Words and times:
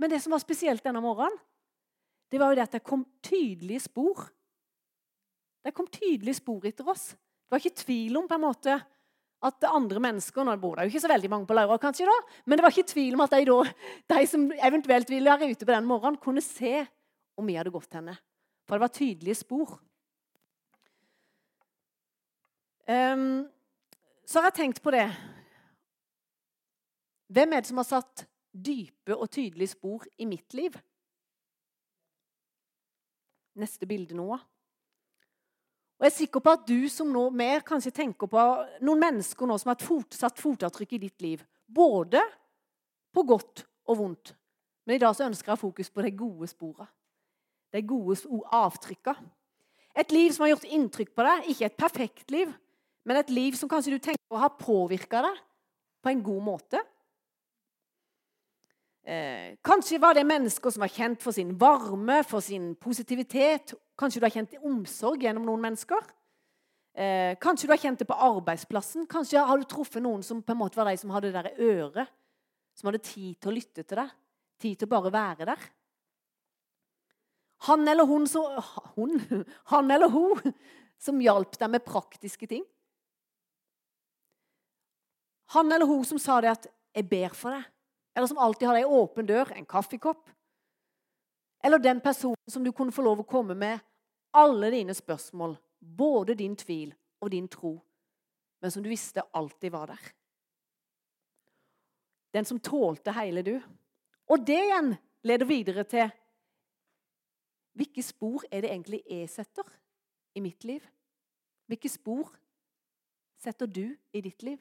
Men 0.00 0.10
det 0.10 0.20
som 0.22 0.34
var 0.34 0.42
spesielt 0.42 0.84
denne 0.84 1.02
morgenen, 1.02 1.36
det 2.32 2.40
var 2.40 2.50
jo 2.50 2.58
det 2.58 2.66
at 2.66 2.78
det 2.78 2.86
kom 2.86 3.04
tydelige 3.22 3.84
spor. 3.84 4.24
Det 5.64 5.72
kom 5.76 5.86
tydelige 5.86 6.40
spor 6.40 6.66
etter 6.66 6.88
oss. 6.90 7.12
Det 7.14 7.54
var 7.54 7.62
ikke 7.62 7.84
tvil 7.84 8.18
om 8.18 8.26
på 8.28 8.36
en 8.36 8.44
måte 8.44 8.74
at 9.44 9.56
det 9.60 9.70
andre 9.70 10.00
mennesker 10.00 10.46
Nå 10.46 10.54
bor 10.60 10.78
det 10.78 10.86
jo 10.86 10.94
ikke 10.94 11.04
så 11.04 11.10
veldig 11.12 11.30
mange 11.30 11.48
på 11.48 11.56
Laura, 11.56 11.76
kanskje, 11.80 12.08
da, 12.08 12.14
men 12.48 12.58
det 12.58 12.64
var 12.64 12.72
ikke 12.72 12.92
tvil 12.94 13.16
om 13.16 13.22
at 13.26 13.34
de, 13.34 13.44
da, 13.50 13.58
de 14.14 14.26
som 14.28 14.46
eventuelt 14.56 15.10
ville 15.12 15.30
være 15.30 15.50
ute 15.52 15.66
på 15.66 15.74
den 15.74 15.88
morgenen, 15.88 16.20
kunne 16.22 16.44
se 16.44 16.78
om 17.36 17.48
vi 17.48 17.56
hadde 17.58 17.72
gått 17.74 17.98
henne. 17.98 18.16
For 18.64 18.76
det 18.76 18.86
var 18.86 18.94
tydelige 18.94 19.36
spor. 19.36 19.74
Um, 22.88 23.44
så 24.24 24.40
har 24.40 24.48
jeg 24.48 24.58
tenkt 24.62 24.80
på 24.84 24.92
det. 24.94 25.06
Hvem 27.34 27.52
er 27.52 27.64
det 27.64 27.68
som 27.68 27.80
har 27.80 27.88
satt 27.88 28.24
dype 28.54 29.16
og 29.16 29.30
tydelige 29.30 29.74
spor 29.74 30.06
i 30.18 30.26
mitt 30.30 30.54
liv? 30.54 30.76
Neste 33.58 33.86
bilde 33.86 34.16
nå. 34.18 34.30
Og 35.94 36.06
Jeg 36.06 36.10
er 36.10 36.16
sikker 36.16 36.42
på 36.42 36.54
at 36.54 36.64
du 36.66 36.88
som 36.90 37.10
nå 37.12 37.28
mer 37.30 37.62
kanskje 37.66 37.94
tenker 37.94 38.30
på 38.30 38.46
noen 38.82 39.02
mennesker 39.02 39.46
nå 39.46 39.58
som 39.60 39.70
har 39.70 39.82
fot, 39.82 40.14
satt 40.14 40.40
fotavtrykk 40.42 40.96
i 40.96 41.02
ditt 41.06 41.22
liv. 41.22 41.44
Både 41.66 42.22
på 43.14 43.22
godt 43.22 43.62
og 43.86 43.98
vondt. 44.00 44.34
Men 44.84 44.96
i 44.96 45.02
dag 45.02 45.14
så 45.16 45.28
ønsker 45.28 45.54
jeg 45.54 45.62
fokus 45.62 45.90
på 45.90 46.02
de 46.04 46.10
gode 46.18 46.48
sporene. 46.50 46.90
De 47.74 47.82
gode 47.82 48.18
avtrykkene. 48.54 49.30
Et 49.94 50.12
liv 50.12 50.32
som 50.34 50.44
har 50.44 50.52
gjort 50.52 50.66
inntrykk 50.74 51.14
på 51.14 51.24
deg. 51.26 51.48
Ikke 51.50 51.66
et 51.68 51.78
perfekt 51.78 52.32
liv, 52.34 52.50
men 53.06 53.18
et 53.20 53.30
liv 53.30 53.54
som 53.58 53.70
kanskje 53.70 53.94
du 53.94 54.02
tenker 54.02 54.40
har 54.42 54.56
påvirka 54.58 55.22
deg 55.22 55.38
på 56.02 56.10
en 56.10 56.22
god 56.26 56.42
måte. 56.42 56.82
Eh, 59.04 59.56
kanskje 59.60 60.00
var 60.00 60.16
det 60.16 60.24
mennesker 60.24 60.72
som 60.72 60.80
var 60.80 60.92
kjent 60.92 61.20
for 61.20 61.36
sin 61.36 61.52
varme, 61.60 62.22
for 62.24 62.40
sin 62.40 62.72
positivitet. 62.80 63.74
Kanskje 64.00 64.20
du 64.20 64.24
har 64.24 64.32
kjent 64.32 64.56
omsorg 64.64 65.26
gjennom 65.26 65.44
noen 65.44 65.60
mennesker. 65.66 66.06
Eh, 66.96 67.36
kanskje 67.42 67.68
du 67.68 67.74
har 67.74 67.82
kjent 67.82 68.00
det 68.00 68.08
på 68.08 68.16
arbeidsplassen. 68.16 69.04
Kanskje 69.10 69.44
har 69.44 69.60
du 69.60 69.66
truffet 69.68 70.02
noen 70.02 70.22
som 70.24 70.40
på 70.42 70.54
en 70.54 70.60
måte 70.62 70.80
var 70.80 70.88
de 70.88 70.96
som 70.96 71.12
hadde 71.12 71.32
det 71.34 71.42
der 71.42 71.64
øret. 71.68 72.12
Som 72.74 72.88
hadde 72.88 73.04
tid 73.04 73.36
til 73.36 73.52
å 73.52 73.56
lytte 73.58 73.84
til 73.84 74.00
deg. 74.00 74.14
Tid 74.62 74.78
til 74.78 74.88
å 74.88 74.94
bare 74.94 75.12
være 75.12 75.48
der. 75.52 75.68
Han 77.68 77.88
eller 77.88 78.08
hun 78.08 78.26
som, 78.28 78.56
hun, 78.96 79.20
han 79.72 79.90
eller 79.90 80.08
hun 80.08 80.56
som 81.00 81.20
hjalp 81.20 81.58
deg 81.60 81.76
med 81.76 81.84
praktiske 81.84 82.48
ting. 82.48 82.64
Han 85.52 85.72
eller 85.72 85.86
hun 85.86 86.04
som 86.08 86.18
sa 86.18 86.40
det 86.40 86.50
at 86.50 86.66
'jeg 86.94 87.08
ber 87.08 87.28
for 87.34 87.50
deg', 87.50 87.73
eller 88.14 88.26
som 88.26 88.38
alltid 88.38 88.68
hadde 88.68 88.82
ei 88.84 88.88
åpen 89.00 89.26
dør, 89.26 89.50
en 89.54 89.66
kaffekopp. 89.66 90.30
Eller 91.64 91.78
den 91.82 92.00
personen 92.00 92.50
som 92.50 92.64
du 92.64 92.72
kunne 92.72 92.92
få 92.92 93.02
lov 93.02 93.22
å 93.22 93.28
komme 93.28 93.56
med 93.58 93.80
alle 94.34 94.70
dine 94.70 94.94
spørsmål, 94.94 95.56
både 95.78 96.36
din 96.38 96.56
tvil 96.56 96.92
og 97.20 97.30
din 97.32 97.48
tro, 97.48 97.78
men 98.62 98.70
som 98.70 98.82
du 98.82 98.88
visste 98.88 99.24
alltid 99.32 99.72
var 99.72 99.92
der. 99.94 100.04
Den 102.34 102.44
som 102.44 102.60
tålte 102.60 103.14
hele 103.14 103.42
du. 103.46 103.54
Og 104.26 104.46
det 104.46 104.58
igjen 104.58 104.94
leder 105.22 105.46
videre 105.46 105.84
til 105.86 106.10
hvilke 107.74 108.02
spor 108.06 108.44
er 108.50 108.62
det 108.62 108.70
egentlig 108.70 109.00
jeg 109.10 109.30
setter 109.30 109.66
i 110.34 110.42
mitt 110.42 110.64
liv? 110.64 110.82
Hvilke 111.66 111.90
spor 111.90 112.30
setter 113.42 113.66
du 113.66 113.96
i 114.12 114.22
ditt 114.22 114.42
liv? 114.46 114.60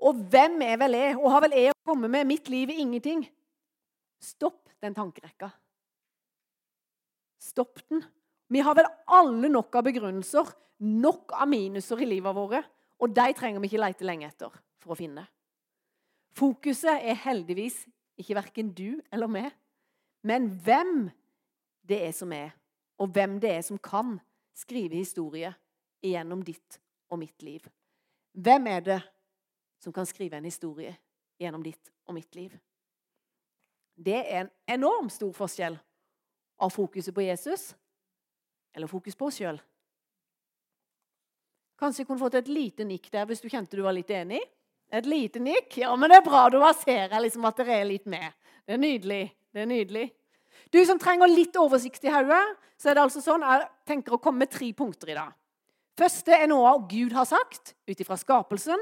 Og 0.00 0.20
hvem 0.32 0.62
er 0.64 0.78
vel 0.80 0.96
jeg? 0.96 1.16
Og 1.18 1.28
har 1.34 1.44
vel 1.44 1.56
jeg 1.56 1.74
å 1.74 1.90
komme 1.90 2.08
med? 2.12 2.28
Mitt 2.28 2.48
liv 2.52 2.72
er 2.72 2.80
ingenting. 2.80 3.24
Stopp 4.20 4.70
den 4.80 4.96
tankerekka. 4.96 5.50
Stopp 7.40 7.82
den. 7.88 8.02
Vi 8.50 8.62
har 8.64 8.76
vel 8.76 8.88
alle 9.06 9.48
nok 9.52 9.76
av 9.78 9.86
begrunnelser, 9.86 10.48
nok 10.80 11.36
av 11.36 11.48
minuser 11.48 12.00
i 12.02 12.08
livet 12.08 12.34
våre, 12.36 12.62
og 13.00 13.12
de 13.16 13.28
trenger 13.36 13.62
vi 13.62 13.70
ikke 13.70 13.82
lete 13.84 14.08
lenge 14.08 14.28
etter 14.28 14.56
for 14.80 14.94
å 14.94 14.98
finne. 14.98 15.24
Fokuset 16.36 17.04
er 17.04 17.20
heldigvis 17.24 17.84
ikke 18.20 18.36
verken 18.40 18.72
du 18.76 19.00
eller 19.12 19.30
meg, 19.30 19.52
men 20.26 20.50
hvem 20.64 21.08
det 21.88 22.00
er 22.08 22.12
som 22.16 22.32
er, 22.34 22.52
og 23.00 23.12
hvem 23.14 23.38
det 23.42 23.54
er 23.54 23.64
som 23.66 23.80
kan 23.80 24.18
skrive 24.56 24.98
historie 24.98 25.52
gjennom 26.04 26.42
ditt 26.44 26.80
og 27.10 27.20
mitt 27.22 27.42
liv. 27.44 27.64
Hvem 28.36 28.68
er 28.70 28.84
det 28.84 29.00
som 29.80 29.92
kan 29.92 30.06
skrive 30.06 30.36
en 30.36 30.48
historie 30.48 30.92
gjennom 31.40 31.64
ditt 31.64 31.90
og 32.06 32.14
mitt 32.16 32.34
liv. 32.36 32.52
Det 33.96 34.20
er 34.20 34.44
en 34.44 34.52
enorm 34.78 35.10
stor 35.12 35.32
forskjell 35.36 35.76
av 36.60 36.72
fokuset 36.72 37.14
på 37.14 37.24
Jesus 37.24 37.70
eller 38.76 38.88
fokus 38.90 39.16
på 39.16 39.28
oss 39.28 39.40
sjøl. 39.40 39.58
Kanskje 41.80 42.02
jeg 42.02 42.10
kunne 42.10 42.20
fått 42.20 42.38
et 42.42 42.48
lite 42.52 42.84
nikk 42.84 43.08
der 43.12 43.26
hvis 43.28 43.40
du 43.40 43.48
kjente 43.48 43.76
du 43.76 43.82
var 43.84 43.96
litt 43.96 44.10
enig. 44.12 44.40
Et 44.92 45.06
lite 45.06 45.40
nikk? 45.40 45.78
Ja, 45.80 45.94
men 45.96 46.10
det 46.10 46.18
er 46.20 46.26
bra. 46.26 46.46
Da 46.52 46.72
ser 46.76 47.12
liksom 47.22 47.46
at 47.48 47.60
dere 47.60 47.78
er 47.80 47.88
litt 47.88 48.08
med. 48.10 48.32
Det 48.66 48.76
er 48.76 48.82
nydelig. 48.82 49.22
Det 49.54 49.62
er 49.62 49.70
nydelig. 49.70 50.06
Du 50.70 50.78
som 50.86 50.98
trenger 51.00 51.30
litt 51.30 51.56
oversikt 51.58 52.04
i 52.04 52.12
hodet, 52.12 52.42
så 52.76 52.90
er 52.90 52.98
det 52.98 53.04
altså 53.06 53.22
sånn 53.24 53.44
jeg 53.46 53.68
tenker 53.88 54.16
å 54.16 54.20
komme 54.22 54.44
med 54.44 54.52
tre 54.52 54.70
punkter 54.76 55.12
i 55.12 55.16
dag. 55.16 55.32
Første 55.98 56.34
er 56.36 56.48
noe 56.50 56.74
Gud 56.90 57.14
har 57.16 57.28
sagt 57.28 57.74
ut 57.88 58.00
ifra 58.00 58.18
skapelsen. 58.18 58.80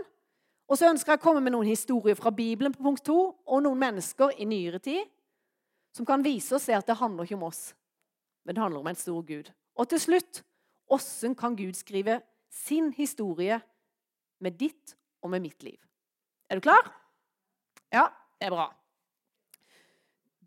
Og 0.68 0.76
så 0.76 0.90
ønsker 0.90 1.14
jeg 1.14 1.20
å 1.20 1.24
komme 1.24 1.40
med 1.40 1.54
noen 1.54 1.70
historier 1.70 2.16
fra 2.18 2.30
Bibelen 2.34 2.74
på 2.74 2.84
punkt 2.84 3.06
to, 3.08 3.18
og 3.32 3.62
noen 3.64 3.80
mennesker 3.80 4.34
i 4.36 4.46
nyere 4.48 4.80
tid 4.84 5.06
som 5.96 6.06
kan 6.06 6.22
vise 6.22 6.54
oss 6.54 6.68
at 6.68 6.86
det 6.86 6.98
handler 7.00 7.24
ikke 7.24 7.38
om 7.38 7.48
oss, 7.48 7.72
men 8.44 8.54
det 8.54 8.62
handler 8.62 8.84
om 8.84 8.90
en 8.90 8.98
stor 8.98 9.22
Gud. 9.26 9.48
Og 9.78 9.88
til 9.88 10.02
slutt 10.02 10.42
hvordan 10.88 11.34
kan 11.36 11.56
Gud 11.56 11.76
skrive 11.76 12.20
sin 12.52 12.92
historie 12.96 13.60
med 14.40 14.56
ditt 14.60 14.94
og 15.22 15.30
med 15.30 15.42
mitt 15.44 15.62
liv? 15.62 15.78
Er 16.48 16.56
du 16.56 16.64
klar? 16.64 16.92
Ja, 17.92 18.08
det 18.40 18.48
er 18.48 18.54
bra. 18.54 18.68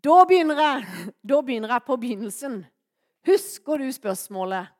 Da 0.02 0.24
begynner 0.26 0.58
jeg, 0.58 0.86
da 1.22 1.42
begynner 1.42 1.76
jeg 1.76 1.86
på 1.86 1.96
begynnelsen. 1.96 2.62
Husker 3.26 3.78
du 3.78 3.92
spørsmålet 3.94 4.72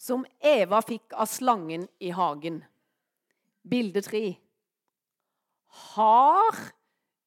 som 0.00 0.26
Eva 0.44 0.82
fikk 0.84 1.14
av 1.16 1.30
slangen 1.30 1.86
i 2.04 2.10
hagen? 2.12 2.60
Bilde 3.64 4.02
tre. 4.04 4.36
Har 5.94 6.58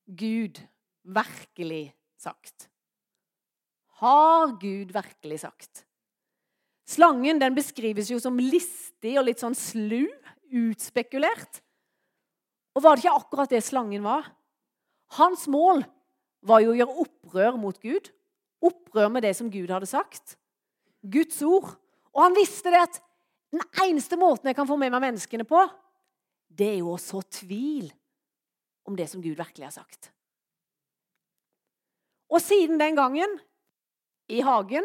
Gud 0.06 0.62
virkelig 1.04 1.96
sagt? 2.18 2.70
Har 4.00 4.54
Gud 4.62 4.94
virkelig 4.94 5.40
sagt? 5.42 5.84
Slangen 6.88 7.42
den 7.42 7.56
beskrives 7.58 8.12
jo 8.12 8.20
som 8.24 8.38
listig 8.40 9.18
og 9.20 9.26
litt 9.28 9.42
sånn 9.44 9.58
slu, 9.58 10.06
utspekulert. 10.48 11.60
Og 12.78 12.86
var 12.86 12.96
det 12.96 13.04
ikke 13.04 13.18
akkurat 13.18 13.52
det 13.52 13.64
slangen 13.66 14.06
var? 14.06 14.30
Hans 15.18 15.48
mål 15.52 15.82
var 16.46 16.62
jo 16.64 16.72
å 16.72 16.78
gjøre 16.78 17.02
opprør 17.04 17.58
mot 17.60 17.80
Gud. 17.82 18.12
Opprør 18.64 19.10
med 19.12 19.26
det 19.26 19.34
som 19.36 19.50
Gud 19.52 19.72
hadde 19.74 19.90
sagt. 19.90 20.38
Guds 21.02 21.42
ord. 21.44 21.74
Og 22.14 22.24
han 22.24 22.38
visste 22.38 22.72
det 22.72 22.86
at 22.86 23.02
den 23.52 23.64
eneste 23.84 24.20
måten 24.20 24.48
jeg 24.50 24.58
kan 24.58 24.70
få 24.70 24.78
med 24.80 24.94
meg 24.94 25.04
menneskene 25.04 25.48
på, 25.48 25.60
det 26.48 26.70
er 26.74 26.80
jo 26.82 26.94
å 26.94 27.02
så 27.02 27.22
tvil 27.22 27.90
om 28.88 28.96
det 28.96 29.10
som 29.12 29.22
Gud 29.22 29.36
virkelig 29.38 29.68
har 29.68 29.76
sagt. 29.76 30.12
Og 32.32 32.42
siden 32.44 32.80
den 32.80 32.98
gangen, 32.98 33.38
i 34.28 34.42
hagen, 34.44 34.84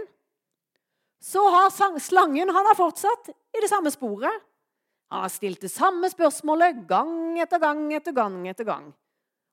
så 1.23 1.43
har 1.51 1.99
slangen 1.99 2.51
han 2.55 2.67
har 2.67 2.79
fortsatt 2.79 3.31
i 3.31 3.63
det 3.63 3.71
samme 3.71 3.91
sporet. 3.91 4.43
Han 5.11 5.25
har 5.25 5.33
stilt 5.35 5.63
det 5.63 5.71
samme 5.71 6.09
spørsmålet 6.11 6.85
gang 6.89 7.39
etter 7.43 7.59
gang 7.63 7.93
etter 7.95 8.15
gang. 8.15 8.47
etter 8.49 8.65
gang. 8.65 8.93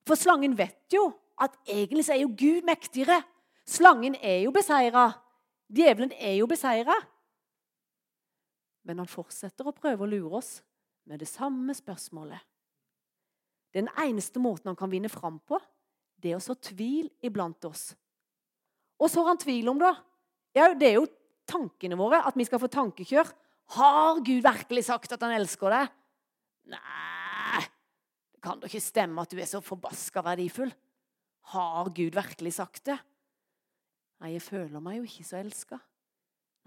For 0.08 0.16
slangen 0.16 0.56
vet 0.58 0.94
jo 0.94 1.12
at 1.40 1.58
egentlig 1.68 2.10
er 2.10 2.22
jo 2.22 2.30
Gud 2.34 2.66
mektigere. 2.66 3.22
Slangen 3.66 4.16
er 4.16 4.44
jo 4.46 4.52
beseira. 4.52 5.12
Djevelen 5.70 6.14
er 6.18 6.40
jo 6.40 6.48
beseira. 6.48 6.96
Men 8.84 9.04
han 9.04 9.10
fortsetter 9.10 9.68
å 9.68 9.76
prøve 9.76 10.06
å 10.06 10.10
lure 10.10 10.40
oss 10.40 10.60
med 11.10 11.22
det 11.22 11.28
samme 11.30 11.74
spørsmålet. 11.76 12.40
Den 13.74 13.90
eneste 14.02 14.42
måten 14.42 14.72
han 14.72 14.78
kan 14.78 14.92
vinne 14.92 15.10
fram 15.12 15.40
på, 15.46 15.60
det 16.20 16.34
er 16.34 16.40
å 16.40 16.44
så 16.44 16.56
tvil 16.58 17.10
iblant 17.26 17.66
oss. 17.70 17.92
Og 19.00 19.12
har 19.14 19.30
han 19.30 19.40
tvil 19.40 19.70
om 19.72 19.80
det. 19.80 19.92
Ja, 20.58 20.74
det 20.76 20.90
er 20.90 20.98
jo 20.98 21.08
tankene 21.50 21.98
våre, 22.00 22.22
at 22.26 22.38
vi 22.38 22.46
skal 22.48 22.62
få 22.62 22.70
tankekjør. 22.72 23.30
Har 23.78 24.20
Gud 24.26 24.44
virkelig 24.44 24.88
sagt 24.90 25.14
at 25.14 25.24
han 25.24 25.36
elsker 25.38 25.72
deg? 25.72 25.94
Nei, 26.74 27.62
det 28.34 28.42
kan 28.44 28.60
da 28.60 28.70
ikke 28.70 28.84
stemme 28.84 29.24
at 29.24 29.32
du 29.32 29.40
er 29.40 29.50
så 29.50 29.62
forbaska 29.64 30.24
verdifull. 30.26 30.74
Har 31.54 31.90
Gud 31.96 32.18
virkelig 32.18 32.58
sagt 32.58 32.90
det? 32.90 32.98
Nei, 34.20 34.34
jeg 34.36 34.44
føler 34.44 34.84
meg 34.84 35.00
jo 35.00 35.08
ikke 35.08 35.26
så 35.26 35.40
elska. 35.40 35.80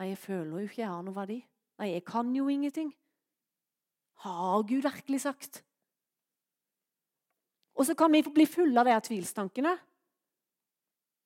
Nei, 0.01 0.13
jeg 0.15 0.23
føler 0.23 0.63
jo 0.63 0.71
ikke 0.71 0.81
jeg 0.81 0.91
har 0.91 1.05
noe 1.05 1.17
verdi. 1.17 1.43
Nei, 1.83 1.93
jeg 1.93 2.05
kan 2.09 2.31
jo 2.35 2.49
ingenting. 2.49 2.95
Har 4.23 4.63
Gud 4.69 4.85
virkelig 4.85 5.23
sagt? 5.25 5.63
Og 7.75 7.87
så 7.89 7.97
kan 7.99 8.13
vi 8.13 8.23
bli 8.23 8.47
fulle 8.47 8.79
av 8.79 8.87
de 8.87 8.99
tvilstankene. 9.09 9.73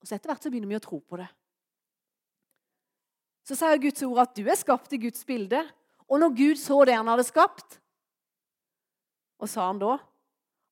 Og 0.01 0.09
så 0.09 0.17
etter 0.17 0.31
hvert 0.31 0.45
så 0.45 0.53
begynner 0.53 0.71
vi 0.71 0.79
å 0.79 0.85
tro 0.85 1.01
på 1.03 1.19
det. 1.21 1.27
Så 3.47 3.57
sier 3.59 3.83
Guds 3.83 4.03
ord 4.07 4.23
at 4.25 4.35
du 4.39 4.47
er 4.47 4.59
skapt 4.59 4.95
i 4.97 5.01
Guds 5.03 5.27
bilde. 5.27 5.61
Og 6.07 6.23
når 6.23 6.35
Gud 6.39 6.61
så 6.61 6.81
det 6.87 6.97
han 6.97 7.09
hadde 7.11 7.27
skapt, 7.27 7.79
hva 9.37 9.49
sa 9.51 9.67
han 9.69 9.81
da? 9.83 9.99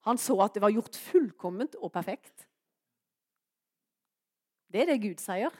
Han 0.09 0.21
så 0.21 0.37
at 0.45 0.57
det 0.57 0.63
var 0.65 0.73
gjort 0.73 0.97
fullkomment 0.97 1.77
og 1.81 1.93
perfekt. 1.93 2.47
Det 4.73 4.83
er 4.83 4.93
det 4.93 5.03
Gud 5.05 5.21
sier. 5.23 5.53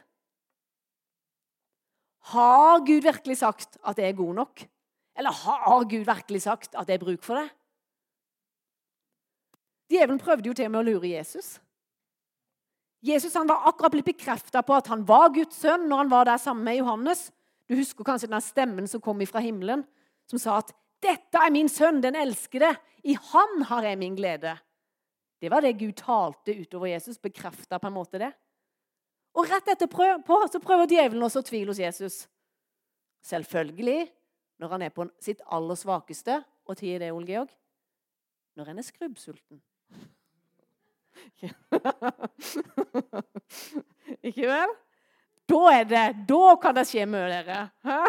Har 2.33 2.81
Gud 2.85 3.05
virkelig 3.05 3.37
sagt 3.43 3.77
at 3.85 3.99
jeg 4.01 4.11
er 4.11 4.17
god 4.17 4.33
nok? 4.41 4.65
Eller 5.15 5.31
har 5.31 5.85
Gud 5.89 6.05
virkelig 6.05 6.41
sagt 6.43 6.75
at 6.75 6.87
det 6.87 6.97
er 6.97 7.05
bruk 7.05 7.23
for 7.23 7.39
det? 7.39 7.47
Djevelen 9.91 10.19
prøvde 10.19 10.49
jo 10.49 10.55
til 10.57 10.67
og 10.67 10.73
med 10.73 10.81
å 10.81 10.87
lure 10.89 11.11
Jesus. 11.13 11.55
Jesus 13.05 13.35
han 13.37 13.47
var 13.47 13.67
akkurat 13.69 13.93
blitt 13.93 14.07
bekrefta 14.09 14.63
på 14.65 14.73
at 14.73 14.89
han 14.89 15.05
var 15.05 15.29
Guds 15.35 15.59
sønn 15.61 15.85
når 15.87 16.03
han 16.03 16.11
var 16.11 16.29
der 16.29 16.41
sammen 16.41 16.65
med 16.65 16.79
Johannes. 16.79 17.27
Du 17.69 17.75
husker 17.77 18.05
kanskje 18.05 18.31
den 18.31 18.43
stemmen 18.43 18.89
som 18.89 19.01
kom 19.01 19.21
fra 19.29 19.43
himmelen, 19.45 19.85
som 20.29 20.41
sa 20.41 20.57
at 20.57 20.73
'Dette 21.01 21.37
er 21.37 21.51
min 21.51 21.69
sønn, 21.69 22.01
den 22.01 22.15
elskede. 22.15 22.75
I 23.03 23.13
han 23.13 23.61
har 23.69 23.83
jeg 23.83 23.97
min 23.97 24.15
glede.' 24.15 24.57
Det 25.41 25.51
var 25.51 25.61
det 25.61 25.77
Gud 25.77 25.93
talte 25.93 26.55
utover 26.55 26.87
Jesus, 26.87 27.17
bekrefta 27.17 27.77
på 27.77 27.87
en 27.87 27.93
måte 27.93 28.17
det. 28.17 28.31
Og 29.35 29.45
rett 29.49 29.67
etterpå 29.67 30.47
så 30.49 30.59
prøver 30.63 30.87
djevelen 30.87 31.23
også 31.23 31.43
å 31.43 31.45
tvile 31.45 31.69
hos 31.69 31.79
Jesus. 31.79 32.27
Selvfølgelig 33.21 34.07
når 34.59 34.67
han 34.75 34.81
er 34.85 34.89
på 34.95 35.05
sitt 35.21 35.41
aller 35.51 35.75
svakeste. 35.79 36.43
Og 36.65 36.77
tid 36.77 36.95
er 36.95 36.99
det, 37.05 37.11
Ole 37.13 37.27
Georg? 37.27 37.51
Når 38.55 38.65
en 38.71 38.79
er 38.79 38.87
skrubbsulten. 38.87 39.61
Ikke 44.27 44.47
vel? 44.47 44.71
Da 45.45 45.61
er 45.75 45.85
det, 45.85 46.05
da 46.29 46.55
kan 46.61 46.75
det 46.77 46.87
skje 46.89 47.05
mye, 47.09 47.27
dere. 47.29 47.69
Hæ? 47.85 47.99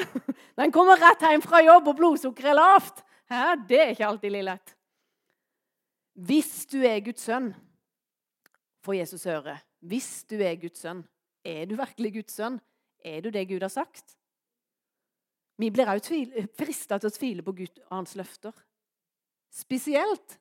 Den 0.57 0.73
kommer 0.73 0.97
rett 1.01 1.21
hjem 1.27 1.45
fra 1.45 1.61
jobb, 1.65 1.91
og 1.93 1.99
blodsukkeret 1.99 2.55
er 2.55 2.57
lavt. 2.57 3.03
Det 3.69 3.81
er 3.83 3.93
ikke 3.93 4.07
alltid 4.07 4.31
like 4.33 4.47
lett. 4.47 4.77
Hvis 6.15 6.67
du 6.71 6.79
er 6.87 7.03
Guds 7.05 7.27
sønn, 7.27 7.51
får 8.87 8.95
Jesus 9.03 9.27
høre. 9.29 9.59
Hvis 9.85 10.25
du 10.31 10.39
er 10.41 10.57
Guds 10.61 10.81
sønn, 10.81 11.03
er 11.45 11.67
du 11.69 11.75
virkelig 11.77 12.15
Guds 12.15 12.39
sønn? 12.39 12.61
Er 13.05 13.21
du 13.21 13.31
det 13.31 13.49
Gud 13.51 13.61
har 13.61 13.73
sagt? 13.73 14.17
Vi 15.57 15.71
blir 15.73 15.89
òg 15.89 16.05
frista 16.57 16.99
til 17.01 17.09
å 17.09 17.15
tvile 17.15 17.45
på 17.45 17.55
Gud 17.57 17.81
og 17.87 17.95
hans 17.95 18.17
løfter. 18.19 18.53
Spesielt 19.53 20.37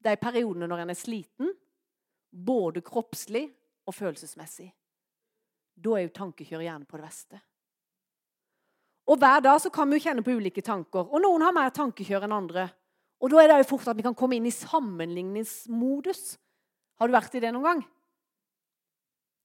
de 0.00 0.16
periodene 0.16 0.68
når 0.70 0.84
en 0.84 0.92
er 0.94 0.98
sliten, 0.98 1.52
både 2.30 2.80
kroppslig 2.84 3.44
og 3.84 3.94
følelsesmessig. 3.94 4.70
Da 5.80 5.96
er 5.96 6.06
jo 6.06 6.16
tankekjør 6.16 6.64
gjerne 6.64 6.88
på 6.88 6.96
det 6.96 7.04
verste. 7.04 7.40
Og 9.10 9.18
Hver 9.18 9.40
dag 9.42 9.58
så 9.60 9.72
kan 9.74 9.90
vi 9.90 9.98
jo 9.98 10.04
kjenne 10.06 10.24
på 10.24 10.36
ulike 10.38 10.62
tanker, 10.62 11.08
og 11.08 11.22
noen 11.22 11.42
har 11.42 11.56
mer 11.56 11.72
tankekjør 11.74 12.28
enn 12.28 12.36
andre. 12.36 12.68
Og 13.20 13.30
Da 13.30 13.42
er 13.42 13.48
det 13.50 13.58
jo 13.64 13.72
fort 13.74 13.88
at 13.90 13.98
vi 13.98 14.06
kan 14.06 14.16
komme 14.16 14.38
inn 14.38 14.46
i 14.48 14.54
sammenligningsmodus. 14.54 16.38
Har 17.00 17.08
du 17.08 17.12
vært 17.12 17.34
i 17.34 17.42
det 17.42 17.52
noen 17.52 17.66
gang? 17.66 17.82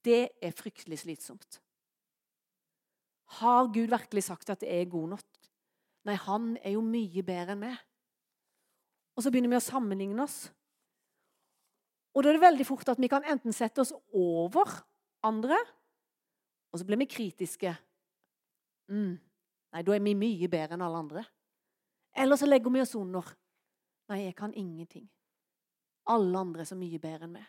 Det 0.06 0.22
er 0.40 0.56
fryktelig 0.56 1.02
slitsomt. 1.02 1.60
Har 3.40 3.68
Gud 3.74 3.90
virkelig 3.90 4.24
sagt 4.28 4.50
at 4.54 4.62
det 4.62 4.70
er 4.72 4.90
god 4.90 5.16
nok? 5.16 5.26
Nei, 6.06 6.16
han 6.22 6.54
er 6.62 6.76
jo 6.76 6.84
mye 6.86 7.24
bedre 7.26 7.56
enn 7.56 7.64
meg. 7.64 7.80
Og 9.16 9.24
så 9.24 9.32
begynner 9.32 9.56
vi 9.56 9.60
å 9.60 9.64
sammenligne 9.64 10.22
oss. 10.26 10.46
Og 12.16 12.24
da 12.24 12.30
er 12.30 12.38
det 12.38 12.46
veldig 12.46 12.68
fort 12.68 12.92
at 12.92 13.02
vi 13.02 13.10
kan 13.12 13.26
enten 13.28 13.56
sette 13.56 13.82
oss 13.84 13.92
over 14.16 14.70
andre, 15.26 15.58
og 16.72 16.80
så 16.80 16.88
blir 16.88 17.00
vi 17.02 17.10
kritiske. 17.10 17.74
Mm. 18.92 19.16
Nei, 19.74 19.82
da 19.84 19.96
er 19.96 20.04
vi 20.04 20.14
mye 20.16 20.50
bedre 20.52 20.78
enn 20.78 20.86
alle 20.86 21.02
andre. 21.02 21.26
Eller 22.16 22.40
så 22.40 22.48
legger 22.48 22.72
vi 22.72 22.84
oss 22.84 22.96
under. 22.96 23.28
Nei, 24.12 24.22
jeg 24.28 24.36
kan 24.38 24.54
ingenting. 24.56 25.08
Alle 26.12 26.40
andre 26.40 26.64
er 26.64 26.70
så 26.70 26.78
mye 26.80 27.00
bedre 27.02 27.28
enn 27.28 27.36
meg. 27.36 27.48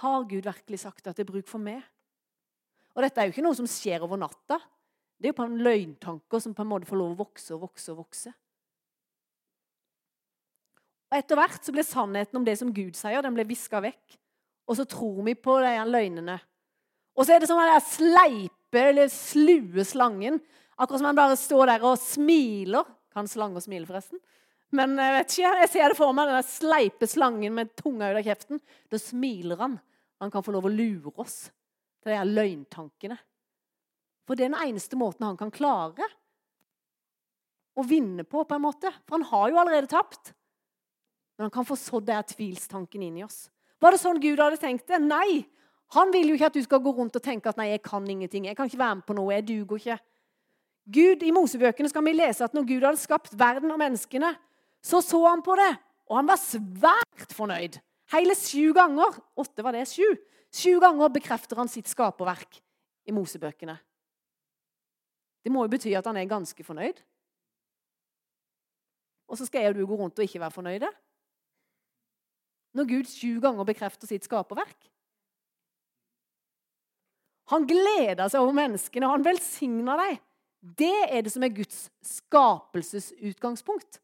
Har 0.00 0.24
Gud 0.30 0.46
virkelig 0.46 0.80
sagt 0.84 1.06
at 1.06 1.18
det 1.18 1.26
er 1.26 1.32
bruk 1.32 1.50
for 1.50 1.60
meg? 1.62 1.82
Og 2.92 3.04
dette 3.04 3.20
er 3.20 3.28
jo 3.28 3.34
ikke 3.34 3.44
noe 3.46 3.56
som 3.56 3.68
skjer 3.68 4.04
over 4.04 4.20
natta. 4.20 4.58
Det 5.16 5.28
er 5.28 5.32
jo 5.32 5.38
på 5.38 5.46
en 5.46 5.60
løgntanker 5.64 6.42
som 6.42 6.54
på 6.56 6.64
en 6.64 6.70
måte 6.72 6.88
får 6.88 6.98
lov 6.98 7.14
å 7.14 7.20
vokse 7.22 7.54
og 7.54 7.62
vokse 7.68 7.92
og 7.92 8.00
vokse. 8.02 8.32
Og 11.12 11.18
Etter 11.18 11.38
hvert 11.38 11.60
så 11.64 11.74
blir 11.74 11.86
sannheten 11.86 12.40
om 12.40 12.44
det 12.46 12.56
som 12.60 12.72
Gud 12.74 12.96
sier, 12.96 13.22
den 13.24 13.36
blir 13.36 13.48
viska 13.48 13.80
vekk. 13.84 14.16
Og 14.68 14.78
så 14.78 14.86
tror 14.88 15.20
vi 15.26 15.36
på 15.36 15.58
de 15.60 15.72
løgnene. 15.88 16.38
Og 17.12 17.26
så 17.26 17.34
er 17.34 17.42
det 17.42 17.48
som 17.50 17.60
den 17.60 17.84
sleipe 17.84 18.84
eller 18.88 19.08
slue 19.12 19.84
slangen. 19.84 20.40
Akkurat 20.80 21.02
som 21.02 21.10
han 21.10 21.18
bare 21.18 21.38
står 21.38 21.68
der 21.68 21.86
og 21.86 22.00
smiler. 22.00 22.88
Kan 23.12 23.28
slanger 23.28 23.60
smile, 23.60 23.86
forresten? 23.88 24.20
Men 24.72 24.96
jeg 24.96 25.16
vet 25.18 25.34
ikke, 25.34 25.56
jeg 25.60 25.70
ser 25.74 25.92
det 25.92 25.98
for 25.98 26.16
meg, 26.16 26.30
den 26.32 26.48
sleipe 26.48 27.08
slangen 27.08 27.58
med 27.58 27.74
tunga 27.76 28.08
ut 28.08 28.22
av 28.22 28.24
kjeften. 28.24 28.62
Da 28.88 29.00
smiler 29.00 29.60
han. 29.60 29.76
Han 30.24 30.32
kan 30.32 30.44
få 30.44 30.54
lov 30.54 30.66
å 30.66 30.72
lure 30.72 31.12
oss 31.20 31.50
til 32.02 32.12
de 32.12 32.18
her 32.18 32.28
løgntankene. 32.28 33.16
For 34.26 34.38
det 34.38 34.46
er 34.46 34.52
den 34.52 34.68
eneste 34.68 34.98
måten 34.98 35.26
han 35.26 35.38
kan 35.38 35.52
klare 35.54 36.06
å 37.78 37.84
vinne 37.86 38.24
på, 38.28 38.44
på 38.44 38.56
en 38.56 38.64
måte. 38.64 38.90
For 39.06 39.18
han 39.18 39.28
har 39.30 39.50
jo 39.50 39.60
allerede 39.62 39.90
tapt. 39.90 40.34
Men 41.36 41.48
han 41.48 41.54
kan 41.54 41.66
få 41.66 41.78
sådd 41.78 42.06
den 42.10 42.28
tvilstanken 42.28 43.02
inn 43.06 43.18
i 43.22 43.26
oss. 43.26 43.46
Var 43.82 43.94
det 43.94 44.02
sånn 44.02 44.20
Gud 44.22 44.40
hadde 44.42 44.60
tenkt 44.60 44.86
det? 44.90 45.00
Nei! 45.02 45.42
Han 45.92 46.12
vil 46.14 46.30
jo 46.30 46.36
ikke 46.38 46.48
at 46.48 46.56
du 46.56 46.62
skal 46.64 46.80
gå 46.80 46.92
rundt 46.96 47.16
og 47.18 47.24
tenke 47.24 47.50
at 47.50 47.58
'nei, 47.58 47.68
jeg 47.74 47.82
kan 47.84 48.04
ingenting'. 48.06 48.46
'Jeg 48.46 48.56
kan 48.56 48.66
ikke 48.66 48.78
være 48.80 48.94
med 48.96 49.04
på 49.04 49.14
noe. 49.14 49.34
Jeg 49.34 49.46
duger 49.48 49.76
ikke'. 49.76 49.98
Gud, 50.88 51.22
I 51.22 51.30
Mosebøkene 51.30 51.88
skal 51.88 52.04
vi 52.04 52.12
lese 52.12 52.44
at 52.44 52.54
når 52.54 52.66
Gud 52.66 52.86
hadde 52.86 52.96
skapt 52.96 53.38
verden 53.38 53.70
og 53.70 53.78
menneskene, 53.78 54.36
så 54.82 55.00
så 55.00 55.20
han 55.28 55.42
på 55.42 55.54
det, 55.54 55.76
og 56.08 56.16
han 56.16 56.26
var 56.26 56.40
svært 56.40 57.30
fornøyd. 57.30 57.78
Hele 58.12 58.34
sju 58.34 58.72
ganger. 58.72 59.20
Åtte 59.36 59.62
var 59.62 59.72
det. 59.72 59.86
Sju. 59.88 60.16
Sju 60.52 60.76
ganger 60.80 61.12
bekrefter 61.12 61.56
han 61.56 61.70
sitt 61.70 61.88
skaperverk 61.88 62.60
i 63.08 63.14
Mosebøkene. 63.16 63.78
Det 65.42 65.50
må 65.50 65.64
jo 65.64 65.72
bety 65.72 65.94
at 65.98 66.06
han 66.06 66.18
er 66.20 66.28
ganske 66.30 66.64
fornøyd. 66.64 67.00
Og 69.32 69.38
så 69.40 69.48
skal 69.48 69.64
jeg 69.64 69.72
og 69.72 69.80
du 69.80 69.86
gå 69.88 69.96
rundt 69.96 70.20
og 70.20 70.26
ikke 70.26 70.42
være 70.42 70.54
fornøyde? 70.54 70.90
Når 72.76 72.88
Gud 72.88 73.08
sju 73.08 73.40
ganger 73.40 73.68
bekrefter 73.68 74.08
sitt 74.08 74.28
skaperverk? 74.28 74.90
Han 77.52 77.66
gleder 77.68 78.28
seg 78.30 78.40
over 78.40 78.54
menneskene, 78.56 79.08
han 79.08 79.24
velsigner 79.24 80.00
dem. 80.04 80.20
Det 80.62 80.94
er 81.10 81.24
det 81.24 81.32
som 81.34 81.42
er 81.42 81.50
Guds 81.56 81.88
skapelsesutgangspunkt. 82.06 83.98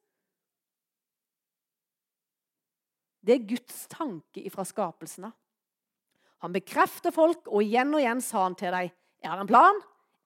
Det 3.23 3.37
er 3.37 3.47
Guds 3.47 3.85
tanke 3.93 4.43
ifra 4.43 4.65
skapelsen 4.67 5.29
av. 5.29 5.37
Han 6.45 6.55
bekrefter 6.55 7.15
folk, 7.15 7.47
og 7.51 7.65
igjen 7.65 7.93
og 7.95 8.03
igjen 8.03 8.23
sa 8.25 8.45
han 8.45 8.57
til 8.59 8.75
dem 8.75 8.91
jeg 9.19 9.33
har 9.33 9.41
en 9.43 9.51
plan. 9.51 9.79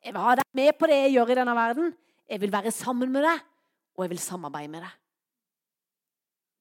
Jeg 0.04 0.12
vil 0.12 0.24
ha 0.24 0.34
deg 0.36 0.48
med 0.58 0.74
på 0.76 0.88
det 0.90 0.98
jeg 0.98 1.12
gjør 1.14 1.30
i 1.32 1.36
denne 1.38 1.54
verden. 1.56 1.92
Jeg 2.28 2.40
vil 2.42 2.52
være 2.52 2.72
sammen 2.74 3.12
med 3.12 3.24
deg, 3.24 3.44
og 3.96 4.04
jeg 4.04 4.12
vil 4.12 4.20
samarbeide 4.20 4.72
med 4.72 4.84
deg. 4.84 4.96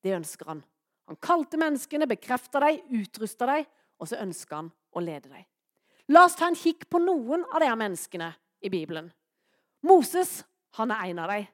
Det 0.02 0.14
ønsker 0.16 0.52
han. 0.52 0.62
Han 1.10 1.20
kalte 1.22 1.60
menneskene, 1.60 2.08
bekrefta 2.08 2.62
dem, 2.64 2.80
utrusta 3.02 3.50
dem, 3.50 3.66
og 4.00 4.10
så 4.10 4.22
ønsker 4.24 4.58
han 4.58 4.70
å 4.96 5.04
lede 5.04 5.30
dem. 5.30 5.44
La 6.12 6.26
oss 6.28 6.38
ta 6.40 6.48
en 6.50 6.58
kikk 6.58 6.88
på 6.92 7.02
noen 7.04 7.44
av 7.52 7.62
de 7.64 7.72
menneskene 7.84 8.32
i 8.64 8.72
Bibelen. 8.72 9.10
Moses 9.88 10.42
han 10.80 10.94
er 10.94 11.10
en 11.10 11.20
av 11.20 11.34
dem. 11.34 11.50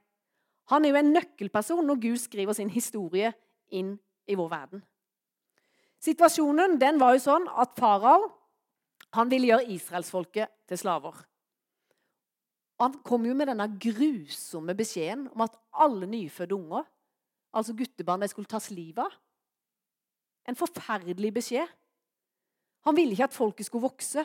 Han 0.72 0.86
er 0.86 0.92
jo 0.92 1.00
en 1.00 1.14
nøkkelperson 1.16 1.86
når 1.88 2.02
Gud 2.04 2.22
skriver 2.22 2.56
sin 2.56 2.70
historie 2.70 3.32
inn 3.74 3.96
i 4.28 4.36
vår 4.38 4.50
verden. 4.52 4.84
Situasjonen 6.04 6.78
den 6.82 7.00
var 7.02 7.16
jo 7.16 7.24
sånn 7.24 7.48
at 7.58 7.74
farao 7.80 8.28
ville 9.32 9.50
gjøre 9.50 9.72
israelsfolket 9.74 10.52
til 10.70 10.78
slaver. 10.78 11.16
Han 12.78 13.00
kom 13.02 13.26
jo 13.26 13.34
med 13.34 13.50
denne 13.50 13.66
grusomme 13.82 14.76
beskjeden 14.78 15.26
om 15.34 15.42
at 15.48 15.56
alle 15.82 16.06
nyfødte 16.10 16.54
unger, 16.54 16.84
altså 17.56 17.74
guttebarn, 17.74 18.28
skulle 18.30 18.50
tas 18.50 18.70
livet 18.70 19.02
av. 19.02 19.16
En 20.48 20.56
forferdelig 20.56 21.32
beskjed. 21.34 21.72
Han 22.86 22.96
ville 22.96 23.18
ikke 23.18 23.28
at 23.28 23.36
folket 23.36 23.68
skulle 23.68 23.88
vokse. 23.90 24.24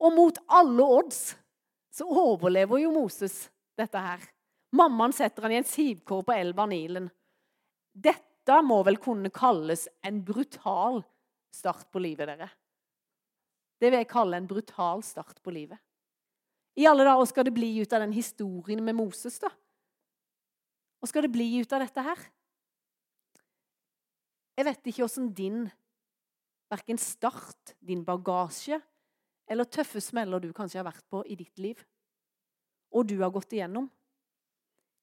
Og 0.00 0.14
mot 0.14 0.40
alle 0.48 0.82
odds 0.82 1.36
så 1.94 2.06
overlever 2.06 2.80
jo 2.82 2.94
Moses 2.94 3.48
dette 3.78 4.00
her. 4.00 4.24
Mammaen 4.74 5.14
setter 5.14 5.44
han 5.44 5.54
i 5.54 5.60
en 5.60 5.68
sivkår 5.68 6.24
på 6.24 6.34
elva 6.34 6.66
Nilen. 6.70 7.08
Dette 7.92 8.27
dette 8.48 8.64
må 8.64 8.78
vel 8.86 8.96
kunne 8.96 9.28
kalles 9.34 9.86
en 10.06 10.22
brutal 10.24 11.02
start 11.52 11.90
på 11.92 12.00
livet, 12.00 12.30
dere. 12.30 12.48
Det 13.78 13.90
vil 13.90 14.00
jeg 14.00 14.10
kalle 14.10 14.38
en 14.40 14.48
brutal 14.48 15.04
start 15.04 15.42
på 15.44 15.52
livet. 15.52 15.78
I 16.78 16.86
alle 16.88 17.04
dager, 17.04 17.26
skal 17.28 17.44
det 17.44 17.54
bli 17.54 17.68
ut 17.82 17.92
av 17.92 18.00
den 18.04 18.14
historien 18.14 18.80
med 18.84 18.96
Moses, 18.96 19.36
da? 19.42 19.50
Hva 20.98 21.10
skal 21.10 21.26
det 21.26 21.34
bli 21.34 21.46
ut 21.60 21.72
av 21.74 21.84
dette 21.84 22.04
her? 22.08 22.24
Jeg 24.58 24.66
vet 24.66 24.90
ikke 24.90 25.04
åssen 25.04 25.28
din 25.34 25.66
verken 26.72 26.98
start, 26.98 27.76
din 27.78 28.00
bagasje 28.06 28.80
eller 29.48 29.68
tøffe 29.68 30.00
smeller 30.02 30.42
du 30.42 30.50
kanskje 30.56 30.80
har 30.80 30.88
vært 30.88 31.04
på 31.08 31.22
i 31.24 31.36
ditt 31.38 31.60
liv, 31.62 31.78
og 32.92 33.06
du 33.08 33.16
har 33.22 33.32
gått 33.32 33.54
igjennom. 33.54 33.86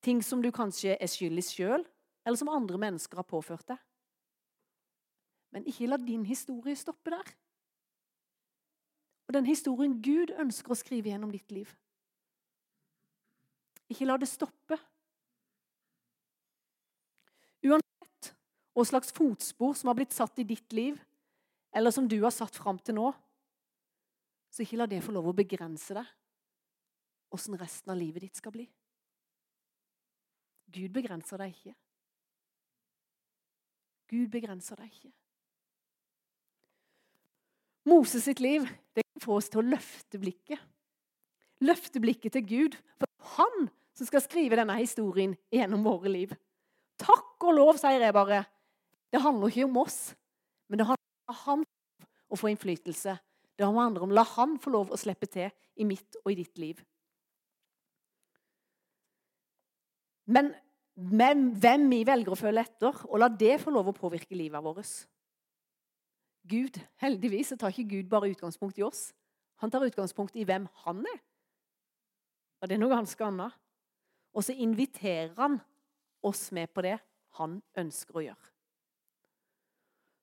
Ting 0.05 0.21
som 0.25 0.41
du 0.43 0.51
kanskje 0.53 0.97
er 0.99 1.09
skyld 1.09 1.39
i 1.41 1.45
sjøl, 1.45 1.85
eller 2.25 2.37
som 2.39 2.49
andre 2.49 2.79
mennesker 2.81 3.21
har 3.21 3.27
påført 3.29 3.67
deg. 3.69 3.81
Men 5.53 5.67
ikke 5.69 5.87
la 5.87 5.99
din 6.01 6.25
historie 6.27 6.75
stoppe 6.75 7.13
der. 7.13 7.29
Og 9.27 9.33
den 9.37 9.47
historien 9.47 9.95
Gud 10.03 10.33
ønsker 10.41 10.73
å 10.73 10.77
skrive 10.77 11.11
gjennom 11.11 11.31
ditt 11.33 11.53
liv. 11.53 11.69
Ikke 13.89 14.07
la 14.09 14.17
det 14.17 14.29
stoppe. 14.29 14.77
Uansett 17.65 18.33
hva 18.75 18.85
slags 18.85 19.13
fotspor 19.15 19.77
som 19.77 19.89
har 19.89 19.97
blitt 19.97 20.13
satt 20.13 20.41
i 20.41 20.47
ditt 20.47 20.73
liv, 20.75 20.97
eller 21.71 21.93
som 21.93 22.09
du 22.09 22.17
har 22.23 22.33
satt 22.33 22.57
fram 22.57 22.81
til 22.81 22.97
nå, 22.97 23.13
så 24.51 24.63
ikke 24.63 24.81
la 24.81 24.89
det 24.89 25.03
få 25.05 25.13
lov 25.15 25.29
å 25.31 25.37
begrense 25.37 25.95
deg 25.95 26.13
åssen 27.35 27.57
resten 27.59 27.91
av 27.91 27.99
livet 27.99 28.23
ditt 28.23 28.39
skal 28.39 28.53
bli. 28.55 28.65
Gud 30.75 30.93
begrenser 30.95 31.41
deg 31.41 31.51
ikke. 31.55 31.73
Gud 34.11 34.29
begrenser 34.33 34.77
deg 34.79 34.91
ikke. 34.91 35.11
Moses 37.85 38.25
sitt 38.25 38.41
liv 38.41 38.65
det 38.97 39.05
kan 39.05 39.23
få 39.23 39.37
oss 39.37 39.49
til 39.51 39.61
å 39.61 39.67
løfte 39.67 40.19
blikket. 40.21 40.61
Løfte 41.65 42.01
blikket 42.01 42.35
til 42.35 42.45
Gud. 42.49 42.77
For 42.99 43.35
han 43.37 43.69
som 43.95 44.09
skal 44.09 44.23
skrive 44.25 44.57
denne 44.59 44.75
historien 44.79 45.35
gjennom 45.53 45.85
våre 45.85 46.11
liv. 46.11 46.33
Takk 47.01 47.45
og 47.45 47.55
lov, 47.57 47.77
sier 47.79 48.01
jeg 48.01 48.15
bare. 48.15 48.43
Det 49.11 49.21
handler 49.23 49.51
ikke 49.51 49.67
om 49.69 49.77
oss, 49.83 49.99
men 50.67 50.81
det 50.81 50.87
handler 50.89 51.31
om 51.31 51.39
han 51.45 51.63
å 52.27 52.39
få 52.39 52.51
innflytelse. 52.51 53.15
Det 53.55 53.67
handler 53.67 54.03
om 54.03 54.11
la 54.11 54.25
han 54.35 54.57
få 54.59 54.73
lov 54.73 54.91
å 54.91 54.99
slippe 54.99 55.29
til 55.31 55.47
i 55.79 55.87
mitt 55.87 56.17
og 56.23 56.33
i 56.33 56.37
ditt 56.41 56.59
liv. 56.59 56.81
Men 60.25 60.51
hvem 60.95 61.89
vi 61.91 62.01
velger 62.07 62.31
å 62.31 62.39
følge 62.39 62.63
etter, 62.63 63.03
og 63.09 63.19
la 63.19 63.27
det 63.27 63.59
få 63.61 63.73
lov 63.73 63.91
å 63.91 63.97
påvirke 63.97 64.37
livet 64.37 64.63
vårt. 64.63 64.93
Gud, 66.45 66.79
Heldigvis 67.01 67.51
så 67.51 67.57
tar 67.59 67.73
ikke 67.73 67.97
Gud 67.97 68.09
bare 68.09 68.29
utgangspunkt 68.31 68.79
i 68.79 68.85
oss. 68.85 69.09
Han 69.63 69.71
tar 69.71 69.85
utgangspunkt 69.87 70.35
i 70.37 70.45
hvem 70.47 70.67
han 70.85 71.03
er. 71.09 71.21
Og 72.61 72.69
det 72.69 72.77
er 72.77 72.83
noe 72.83 72.93
ganske 72.93 73.27
annet. 73.27 73.55
Og 74.35 74.43
så 74.45 74.55
inviterer 74.55 75.33
han 75.37 75.59
oss 76.25 76.49
med 76.55 76.71
på 76.73 76.83
det 76.85 76.97
han 77.39 77.59
ønsker 77.77 78.19
å 78.19 78.25
gjøre. 78.27 78.51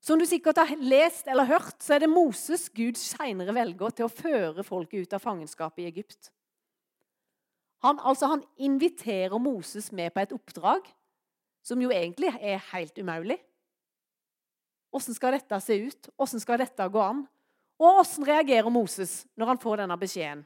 Som 0.02 0.18
du 0.18 0.26
sikkert 0.26 0.58
har 0.58 0.72
lest 0.82 1.28
eller 1.30 1.46
hørt, 1.46 1.76
så 1.82 1.94
er 1.94 2.02
det 2.02 2.10
Moses 2.10 2.66
Gud 2.74 2.98
senere 2.98 3.54
velger 3.54 3.94
til 3.94 4.08
å 4.08 4.12
føre 4.12 4.64
folket 4.66 5.06
ut 5.06 5.14
av 5.14 5.22
fangenskapet 5.22 5.84
i 5.84 5.90
Egypt. 5.92 6.32
Han, 7.82 7.98
altså, 7.98 8.28
han 8.30 8.44
inviterer 8.56 9.38
Moses 9.42 9.90
med 9.92 10.12
på 10.14 10.22
et 10.22 10.34
oppdrag 10.34 10.86
som 11.66 11.82
jo 11.82 11.90
egentlig 11.94 12.30
er 12.38 12.62
helt 12.72 12.98
umulig. 12.98 13.38
Åssen 14.92 15.16
skal 15.16 15.36
dette 15.38 15.58
se 15.64 15.78
ut? 15.88 16.10
Åssen 16.20 16.42
skal 16.42 16.60
dette 16.62 16.86
gå 16.92 17.02
an? 17.02 17.24
Og 17.82 18.02
åssen 18.02 18.26
reagerer 18.26 18.70
Moses 18.70 19.22
når 19.38 19.54
han 19.54 19.62
får 19.62 19.82
denne 19.82 19.98
beskjeden? 19.98 20.44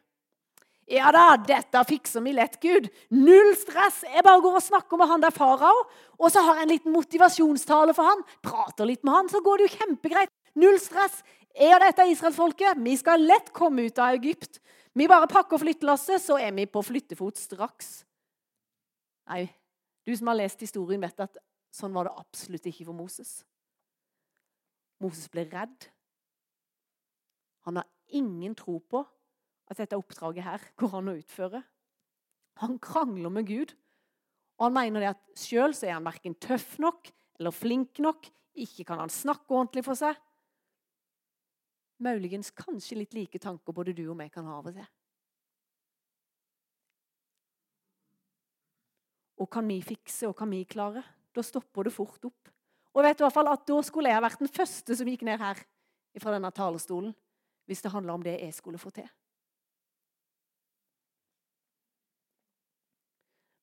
Ja 0.86 1.10
da, 1.10 1.32
dette 1.42 1.80
fikser 1.88 2.22
vi 2.22 2.36
lett, 2.36 2.60
Gud. 2.62 2.86
Null 3.10 3.56
stress. 3.58 4.04
Jeg 4.06 4.22
bare 4.22 4.42
går 4.44 4.60
og 4.60 4.62
snakker 4.62 5.00
med 5.00 5.10
han 5.10 5.24
der 5.24 5.34
farao, 5.34 5.80
og 6.14 6.30
så 6.30 6.44
har 6.46 6.60
jeg 6.60 6.68
en 6.68 6.72
liten 6.76 6.94
motivasjonstale 6.94 7.94
for 7.96 8.06
han. 8.06 8.22
Prater 8.46 8.86
litt 8.86 9.02
med 9.02 9.16
han, 9.16 9.30
så 9.32 9.42
går 9.42 9.58
det 9.58 9.66
jo 9.66 9.80
kjempegreit. 9.80 10.30
Null 10.54 10.78
stress. 10.80 11.24
Jeg 11.58 11.74
og 11.74 11.82
dette 11.82 12.06
israelsfolket, 12.12 12.78
vi 12.84 12.94
skal 13.00 13.26
lett 13.26 13.50
komme 13.56 13.88
ut 13.88 13.98
av 13.98 14.14
Egypt. 14.14 14.60
Vi 14.96 15.04
bare 15.08 15.28
pakker 15.28 15.60
flyttelasset, 15.60 16.22
så 16.24 16.38
er 16.40 16.54
vi 16.56 16.64
på 16.70 16.80
flyttefot 16.84 17.36
straks. 17.36 18.00
Nei, 19.28 19.44
du 20.08 20.14
som 20.16 20.30
har 20.30 20.38
lest 20.38 20.62
historien, 20.64 21.02
vet 21.02 21.20
at 21.20 21.36
sånn 21.74 21.92
var 21.92 22.08
det 22.08 22.16
absolutt 22.16 22.68
ikke 22.70 22.86
for 22.88 22.96
Moses. 22.96 23.42
Moses 25.04 25.28
ble 25.28 25.44
redd. 25.50 25.90
Han 27.68 27.82
har 27.82 27.88
ingen 28.16 28.54
tro 28.56 28.78
på 28.80 29.02
at 29.66 29.82
dette 29.82 29.98
oppdraget 29.98 30.46
her 30.46 30.64
går 30.80 30.94
an 31.00 31.12
å 31.12 31.16
utføre. 31.18 31.60
Han 32.62 32.78
krangler 32.80 33.34
med 33.34 33.50
Gud, 33.50 33.74
og 34.56 34.70
han 34.70 34.78
mener 34.78 35.02
det 35.02 35.12
at 35.12 35.24
sjøl 35.36 35.74
er 35.84 35.98
han 35.98 36.06
verken 36.06 36.38
tøff 36.40 36.78
nok 36.80 37.10
eller 37.36 37.52
flink 37.52 38.00
nok. 38.00 38.30
Ikke 38.56 38.86
kan 38.88 39.02
han 39.02 39.12
snakke 39.12 39.52
ordentlig 39.52 39.84
for 39.84 39.98
seg. 39.98 40.16
Muligens 42.04 42.50
kanskje 42.52 42.98
litt 43.00 43.14
like 43.16 43.40
tanker 43.40 43.72
både 43.72 43.94
du 43.96 44.04
og 44.10 44.16
meg 44.18 44.32
kan 44.34 44.46
ha 44.48 44.58
av 44.58 44.68
og 44.68 44.76
til. 44.76 44.88
Og 49.36 49.48
kan 49.52 49.68
vi 49.68 49.80
fikse, 49.84 50.28
og 50.28 50.36
kan 50.36 50.50
vi 50.52 50.62
klare? 50.68 51.02
Da 51.36 51.44
stopper 51.44 51.88
det 51.88 51.92
fort 51.92 52.24
opp. 52.24 52.52
Og 52.96 53.04
vet 53.04 53.20
i 53.20 53.24
hvert 53.24 53.34
fall 53.34 53.50
at 53.52 53.66
Da 53.68 53.76
skulle 53.84 54.12
jeg 54.12 54.24
vært 54.24 54.40
den 54.40 54.52
første 54.52 54.96
som 54.96 55.08
gikk 55.08 55.26
ned 55.28 55.40
her 55.40 55.60
fra 56.16 56.32
denne 56.32 56.52
talerstolen 56.56 57.12
hvis 57.68 57.82
det 57.84 57.92
handla 57.92 58.14
om 58.14 58.22
det 58.24 58.38
jeg 58.38 58.54
skulle 58.56 58.80
få 58.80 58.92
til. 58.94 59.08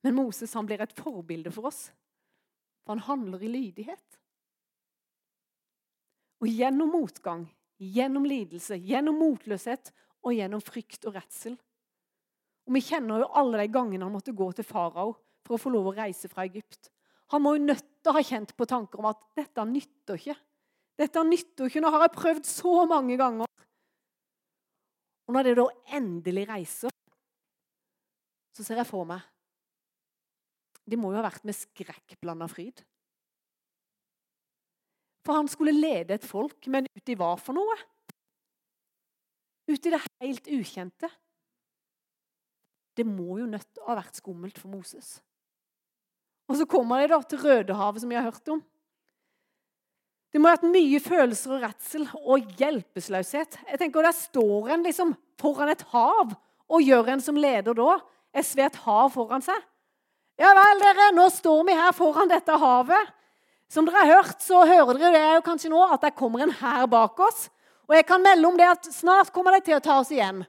Men 0.04 0.18
Moses 0.18 0.54
han 0.54 0.68
blir 0.68 0.84
et 0.84 0.94
forbilde 0.98 1.52
for 1.56 1.70
oss, 1.72 1.88
for 2.84 2.94
han 2.94 3.06
handler 3.08 3.42
i 3.42 3.52
lydighet. 3.52 4.20
Og 6.44 6.52
gjennom 6.52 6.92
motgang, 6.92 7.48
gjennom 7.82 8.26
lidelse, 8.28 8.78
gjennom 8.78 9.18
motløshet 9.22 9.92
og 10.24 10.36
gjennom 10.38 10.62
frykt 10.64 11.06
og 11.10 11.18
redsel. 11.18 11.56
Og 12.68 12.76
Vi 12.78 12.82
kjenner 12.86 13.24
jo 13.24 13.32
alle 13.36 13.64
de 13.64 13.72
gangene 13.74 14.06
han 14.06 14.14
måtte 14.14 14.36
gå 14.36 14.50
til 14.56 14.68
farao 14.68 15.16
for 15.44 15.56
å 15.56 15.62
få 15.62 15.72
lov 15.74 15.92
å 15.92 15.96
reise 15.98 16.30
fra 16.32 16.46
Egypt. 16.48 16.90
Han 17.34 17.44
må 17.44 17.56
jo 17.58 17.66
nødt 17.66 17.86
til 18.04 18.12
å 18.12 18.16
ha 18.16 18.24
kjent 18.24 18.54
på 18.56 18.68
tanker 18.70 19.02
om 19.02 19.10
at 19.10 19.20
dette 19.36 19.66
nytter 19.68 20.20
ikke. 20.20 20.38
Dette 21.00 21.24
nytter 21.26 21.68
ikke. 21.68 21.82
Nå 21.84 21.92
har 21.92 22.06
jeg 22.06 22.16
prøvd 22.16 22.48
så 22.48 22.84
mange 22.88 23.18
ganger. 23.20 23.50
Og 25.28 25.36
når 25.36 25.48
det 25.48 25.56
da 25.60 25.68
endelig 25.98 26.48
reiser, 26.50 26.94
så 28.54 28.64
ser 28.64 28.78
jeg 28.84 28.86
for 28.86 29.08
meg 29.10 29.24
Det 30.86 31.00
må 31.00 31.10
jo 31.10 31.18
ha 31.18 31.26
vært 31.26 31.46
med 31.48 31.56
skrekkblanda 31.58 32.46
fryd. 32.52 32.84
For 35.24 35.40
han 35.40 35.48
skulle 35.48 35.76
lede 35.76 36.18
et 36.18 36.28
folk, 36.28 36.68
men 36.68 36.90
uti 36.98 37.16
hva 37.20 37.34
for 37.40 37.56
noe? 37.56 37.78
Uti 39.72 39.92
det 39.92 40.02
helt 40.20 40.50
ukjente. 40.52 41.10
Det 42.94 43.06
må 43.08 43.40
jo 43.40 43.48
nødt 43.50 43.70
til 43.72 43.86
å 43.86 43.94
ha 43.94 44.02
vært 44.02 44.20
skummelt 44.20 44.60
for 44.60 44.74
Moses. 44.74 45.16
Og 46.52 46.60
så 46.60 46.68
kommer 46.70 47.02
de 47.02 47.14
da 47.14 47.22
til 47.24 47.40
Rødehavet, 47.42 48.04
som 48.04 48.12
vi 48.12 48.20
har 48.20 48.28
hørt 48.28 48.52
om. 48.52 48.62
Det 50.34 50.42
må 50.42 50.50
ha 50.50 50.58
vært 50.58 50.74
mye 50.74 51.00
følelser 51.02 51.56
og 51.56 51.64
redsel 51.64 52.08
og 52.20 52.56
hjelpeløshet. 52.60 53.60
Jeg 53.70 53.80
tenker, 53.80 54.02
Der 54.02 54.18
står 54.18 54.74
en 54.74 54.84
liksom 54.84 55.16
foran 55.40 55.70
et 55.70 55.86
hav 55.94 56.34
og 56.68 56.82
gjør 56.82 57.14
en 57.14 57.22
som 57.22 57.38
leder 57.38 57.74
da 57.78 58.00
et 58.34 58.46
svært 58.46 58.76
hav 58.84 59.12
foran 59.14 59.46
seg. 59.46 59.60
Ja 60.42 60.50
vel, 60.58 60.80
dere, 60.82 61.12
nå 61.14 61.28
står 61.30 61.62
vi 61.68 61.76
her 61.78 61.94
foran 61.94 62.32
dette 62.32 62.58
havet. 62.58 63.14
Som 63.74 63.88
dere 63.90 64.04
har 64.04 64.20
hørt, 64.20 64.42
så 64.46 64.62
hører 64.70 65.00
dere 65.02 65.14
det 65.16 65.22
jo 65.40 65.46
kanskje 65.48 65.72
nå 65.74 65.82
at 65.88 66.04
det 66.04 66.14
kommer 66.18 66.44
en 66.46 66.54
hær 66.60 66.86
bak 66.92 67.18
oss. 67.26 67.48
Og 67.90 67.96
jeg 67.98 68.06
kan 68.06 68.22
melde 68.22 68.48
om 68.48 68.58
det 68.60 68.68
at 68.70 68.90
snart 68.94 69.32
kommer 69.34 69.56
de 69.58 69.64
til 69.66 69.80
å 69.80 69.84
ta 69.84 69.96
oss 70.04 70.12
igjen. 70.14 70.44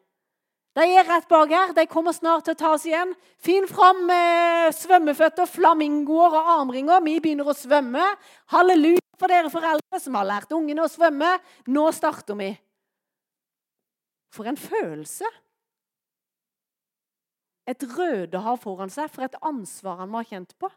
De 0.74 0.84
er 0.90 1.06
rett 1.06 1.26
bak 1.30 1.52
her. 1.54 1.72
De 1.72 1.86
kommer 1.88 2.12
snart 2.12 2.44
til 2.44 2.56
å 2.56 2.58
ta 2.58 2.72
oss 2.74 2.84
igjen. 2.84 3.14
Finn 3.42 3.66
fram 3.70 4.02
eh, 4.10 4.68
svømmeføtter, 4.74 5.48
flamingoer 5.48 6.34
og 6.34 6.52
armringer. 6.58 7.00
Vi 7.06 7.16
begynner 7.22 7.48
å 7.48 7.56
svømme. 7.56 8.04
Halleluja 8.52 9.02
for 9.16 9.30
dere 9.30 9.52
foreldre 9.54 10.02
som 10.02 10.18
har 10.18 10.28
lært 10.28 10.52
ungene 10.52 10.84
å 10.84 10.90
svømme. 10.90 11.30
Nå 11.70 11.86
starter 11.96 12.38
vi. 12.42 12.50
For 14.34 14.50
en 14.50 14.58
følelse! 14.58 15.30
Et 17.70 17.84
røde 17.96 18.42
hav 18.44 18.58
foran 18.60 18.92
seg. 18.92 19.08
For 19.14 19.24
et 19.24 19.38
ansvar 19.40 20.02
han 20.02 20.10
må 20.12 20.20
ha 20.20 20.28
kjent 20.28 20.58
på. 20.60 20.68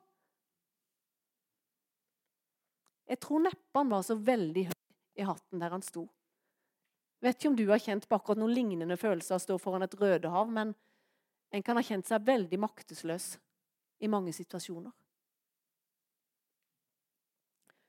Jeg 3.08 3.22
tror 3.24 3.44
neppe 3.46 3.80
han 3.80 3.92
var 3.92 4.04
så 4.04 4.18
veldig 4.20 4.68
høy 4.68 5.22
i 5.22 5.26
hatten 5.26 5.62
der 5.64 5.74
han 5.74 5.86
sto. 5.86 6.06
Vet 7.24 7.40
ikke 7.40 7.50
om 7.50 7.58
du 7.58 7.66
har 7.72 7.82
kjent 7.82 8.06
på 8.06 8.18
akkurat 8.18 8.40
noen 8.42 8.54
lignende 8.54 8.98
følelser 9.00 9.36
av 9.36 9.42
å 9.42 9.46
stå 9.46 9.58
foran 9.62 9.86
et 9.88 9.96
rødehav, 9.98 10.52
men 10.54 10.76
en 11.56 11.64
kan 11.66 11.80
ha 11.80 11.84
kjent 11.86 12.06
seg 12.06 12.26
veldig 12.28 12.60
maktesløs 12.62 13.32
i 14.04 14.10
mange 14.12 14.34
situasjoner. 14.36 14.94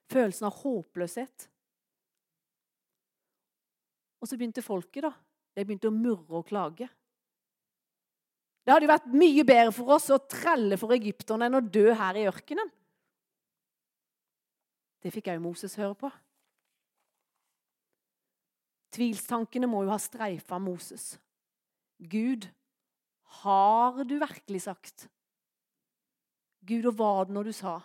Følelsen 0.09 0.47
av 0.47 0.55
håpløshet. 0.63 1.45
Og 4.19 4.27
så 4.27 4.39
begynte 4.39 4.65
folket, 4.65 5.03
da. 5.05 5.13
De 5.53 5.65
begynte 5.67 5.91
å 5.91 5.93
murre 5.93 6.39
og 6.39 6.47
klage. 6.49 6.87
Det 8.63 8.73
hadde 8.73 8.87
jo 8.87 8.91
vært 8.91 9.13
mye 9.17 9.45
bedre 9.47 9.71
for 9.75 9.93
oss 9.95 10.09
å 10.13 10.19
trelle 10.29 10.77
for 10.79 10.93
egypterne 10.95 11.47
enn 11.47 11.59
å 11.59 11.63
dø 11.63 11.91
her 11.93 12.17
i 12.17 12.25
ørkenen. 12.29 12.71
Det 15.03 15.13
fikk 15.15 15.29
òg 15.31 15.41
Moses 15.43 15.77
høre 15.79 15.95
på. 15.95 16.09
Tvilstankene 18.95 19.69
må 19.69 19.83
jo 19.85 19.93
ha 19.93 19.99
streifa 20.01 20.57
Moses. 20.59 21.13
Gud, 21.99 22.47
har 23.43 24.03
du 24.03 24.17
virkelig 24.19 24.63
sagt? 24.65 25.07
Gud, 26.65 26.85
og 26.89 26.97
var 26.97 27.23
det 27.27 27.35
når 27.37 27.49
du 27.49 27.53
sa? 27.55 27.79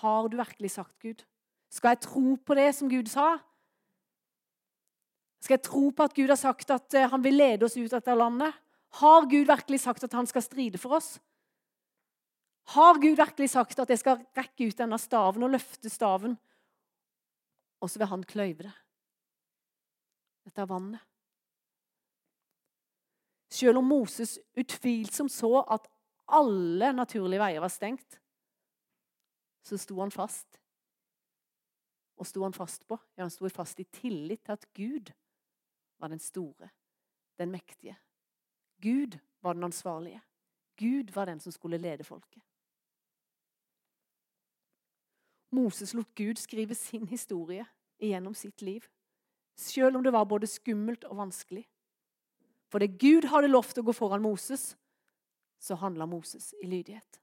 Har 0.00 0.28
du 0.28 0.36
virkelig 0.38 0.70
sagt, 0.76 0.94
Gud? 1.02 1.24
Skal 1.70 1.96
jeg 1.96 2.04
tro 2.06 2.36
på 2.36 2.54
det 2.54 2.68
som 2.76 2.90
Gud 2.90 3.08
sa? 3.10 3.38
Skal 5.40 5.58
jeg 5.58 5.66
tro 5.66 5.88
på 5.90 6.06
at 6.06 6.14
Gud 6.14 6.30
har 6.30 6.38
sagt 6.38 6.70
at 6.74 6.94
eh, 6.94 7.08
han 7.10 7.22
vil 7.24 7.38
lede 7.38 7.66
oss 7.66 7.76
ut 7.76 7.90
dette 7.90 8.14
landet? 8.14 8.54
Har 9.00 9.26
Gud 9.30 9.46
virkelig 9.46 9.80
sagt 9.80 10.04
at 10.04 10.14
han 10.16 10.26
skal 10.26 10.42
stride 10.42 10.78
for 10.80 10.96
oss? 10.98 11.18
Har 12.68 13.00
Gud 13.00 13.16
virkelig 13.16 13.50
sagt 13.50 13.78
at 13.80 13.90
jeg 13.90 14.00
skal 14.02 14.20
rekke 14.36 14.68
ut 14.68 14.78
denne 14.78 14.98
staven 15.00 15.46
og 15.46 15.54
løfte 15.54 15.88
staven, 15.88 16.34
og 17.80 17.90
så 17.90 18.00
vil 18.00 18.10
han 18.10 18.24
kløyve 18.28 18.66
det? 18.66 18.74
Dette 20.44 20.64
er 20.64 20.68
vannet. 20.68 21.04
Selv 23.48 23.80
om 23.80 23.88
Moses 23.88 24.36
utvilsomt 24.58 25.32
så 25.32 25.62
at 25.64 25.86
alle 26.28 26.92
naturlige 26.92 27.40
veier 27.40 27.64
var 27.64 27.72
stengt, 27.72 28.18
så 29.64 29.78
sto 29.80 29.96
han 30.02 30.12
fast. 30.12 30.60
Og 32.18 32.26
sto 32.26 32.42
han 32.42 32.56
fast 32.56 32.84
på? 32.88 32.98
Ja, 33.16 33.24
han 33.24 33.32
sto 33.32 33.48
fast 33.52 33.80
i 33.80 33.86
tillit 33.94 34.44
til 34.44 34.56
at 34.58 34.66
Gud 34.76 35.12
var 35.98 36.12
den 36.12 36.20
store, 36.20 36.68
den 37.38 37.50
mektige. 37.50 37.96
Gud 38.82 39.16
var 39.40 39.56
den 39.56 39.64
ansvarlige. 39.64 40.20
Gud 40.76 41.14
var 41.14 41.24
den 41.24 41.40
som 41.40 41.52
skulle 41.52 41.78
lede 41.78 42.04
folket. 42.04 42.42
Moses 45.50 45.94
lot 45.94 46.14
Gud 46.14 46.38
skrive 46.38 46.74
sin 46.74 47.06
historie 47.08 47.66
gjennom 48.00 48.34
sitt 48.34 48.62
liv, 48.62 48.84
selv 49.56 49.96
om 49.96 50.04
det 50.04 50.12
var 50.12 50.24
både 50.24 50.46
skummelt 50.46 51.04
og 51.04 51.16
vanskelig. 51.16 51.64
For 52.68 52.78
det 52.78 52.98
Gud 53.00 53.28
hadde 53.32 53.48
lovt 53.48 53.78
å 53.80 53.84
gå 53.86 53.94
foran 53.96 54.22
Moses, 54.22 54.76
så 55.58 55.74
handla 55.74 56.06
Moses 56.06 56.52
i 56.62 56.68
lydighet. 56.68 57.20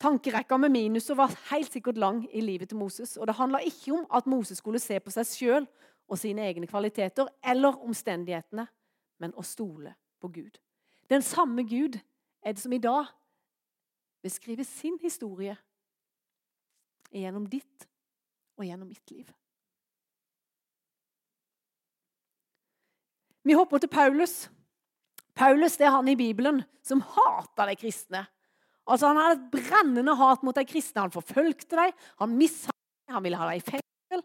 Tankerekka 0.00 0.58
med 0.60 0.74
minuser 0.74 1.16
var 1.16 1.32
helt 1.50 1.72
sikkert 1.72 1.96
lang 1.96 2.26
i 2.32 2.40
livet 2.40 2.68
til 2.68 2.78
Moses. 2.78 3.16
Og 3.16 3.26
det 3.26 3.38
handla 3.38 3.62
ikke 3.64 3.94
om 3.96 4.04
at 4.12 4.26
Moses 4.26 4.58
skulle 4.58 4.78
se 4.82 4.98
på 5.00 5.10
seg 5.14 5.30
sjøl 5.30 5.68
og 6.06 6.18
sine 6.20 6.44
egne 6.44 6.68
kvaliteter 6.68 7.30
eller 7.42 7.78
omstendighetene, 7.80 8.66
men 9.18 9.32
å 9.32 9.44
stole 9.46 9.94
på 10.20 10.28
Gud. 10.28 10.58
Den 11.08 11.22
samme 11.22 11.64
Gud 11.64 11.96
er 12.42 12.52
det 12.52 12.60
som 12.60 12.74
i 12.76 12.82
dag 12.82 13.08
beskriver 14.22 14.68
sin 14.68 14.98
historie 15.00 15.56
gjennom 17.22 17.48
ditt 17.50 17.86
og 18.56 18.64
gjennom 18.66 18.88
mitt 18.88 19.12
liv. 19.12 19.30
Vi 23.46 23.54
hopper 23.54 23.78
til 23.78 23.92
Paulus. 23.92 24.48
Paulus 25.36 25.76
det 25.78 25.86
er 25.86 25.94
han 25.94 26.08
i 26.10 26.16
Bibelen 26.18 26.64
som 26.82 27.02
hater 27.04 27.70
de 27.70 27.76
kristne. 27.78 28.24
Altså 28.86 29.10
Han 29.10 29.18
hadde 29.20 29.36
et 29.36 29.50
brennende 29.52 30.14
hat 30.18 30.42
mot 30.46 30.56
de 30.56 30.64
kristne. 30.66 31.04
Han 31.04 31.14
forfølgte 31.14 31.76
dem, 31.76 31.92
han 32.18 32.34
mishandlet 32.38 33.12
han 33.14 33.22
ville 33.22 33.38
ha 33.38 33.50
dem 33.50 33.60
i 33.60 33.62
fengsel. 33.62 34.22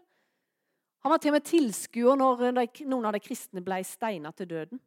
Han 1.02 1.12
var 1.12 1.22
til 1.22 1.30
og 1.30 1.36
med 1.36 1.46
tilskuer 1.46 2.18
når 2.18 2.42
de, 2.42 2.66
noen 2.90 3.06
av 3.06 3.14
de 3.14 3.22
kristne 3.22 3.62
ble 3.62 3.78
steina 3.86 4.32
til 4.34 4.50
døden. 4.50 4.80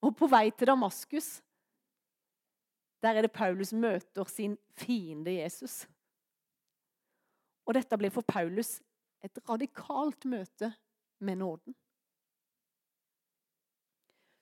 Og 0.00 0.16
på 0.16 0.28
vei 0.32 0.48
til 0.50 0.70
Damaskus 0.72 1.40
der 3.00 3.16
er 3.16 3.24
det 3.24 3.32
Paulus 3.32 3.72
møter 3.72 4.28
sin 4.28 4.58
fiende 4.76 5.32
Jesus. 5.32 5.86
Og 7.70 7.76
dette 7.76 7.94
ble 7.94 8.08
for 8.10 8.26
Paulus 8.26 8.80
et 9.22 9.38
radikalt 9.46 10.24
møte 10.26 10.72
med 11.22 11.38
nåden. 11.38 11.76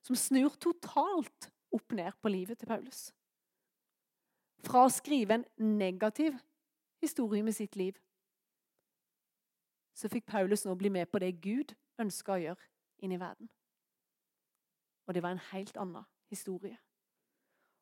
Som 0.01 0.17
snur 0.17 0.55
totalt 0.57 1.51
opp 1.77 1.93
ned 1.93 2.17
på 2.23 2.33
livet 2.33 2.57
til 2.57 2.71
Paulus. 2.71 3.11
Fra 4.65 4.87
å 4.87 4.93
skrive 4.93 5.37
en 5.37 5.45
negativ 5.77 6.39
historie 7.05 7.45
med 7.45 7.53
sitt 7.59 7.77
liv, 7.77 7.99
så 9.93 10.09
fikk 10.09 10.25
Paulus 10.31 10.65
nå 10.65 10.73
bli 10.79 10.89
med 10.95 11.11
på 11.13 11.21
det 11.21 11.35
Gud 11.43 11.75
ønska 12.01 12.33
å 12.33 12.41
gjøre 12.41 12.69
inn 13.05 13.13
i 13.13 13.21
verden. 13.21 13.51
Og 15.05 15.15
det 15.15 15.25
var 15.25 15.37
en 15.37 15.45
helt 15.51 15.77
annen 15.77 16.09
historie. 16.33 16.79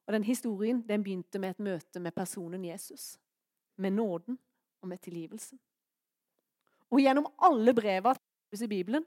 Og 0.06 0.12
den 0.14 0.26
Historien 0.26 0.82
den 0.88 1.06
begynte 1.06 1.38
med 1.38 1.54
et 1.54 1.62
møte 1.62 2.00
med 2.00 2.14
personen 2.14 2.64
Jesus. 2.64 3.14
Med 3.76 3.92
nåden 3.92 4.38
og 4.82 4.90
med 4.90 5.00
tilgivelsen. 5.02 5.58
Og 6.92 7.02
gjennom 7.02 7.28
alle 7.42 7.74
brevene 7.74 8.16
i 8.56 8.70
Bibelen 8.70 9.04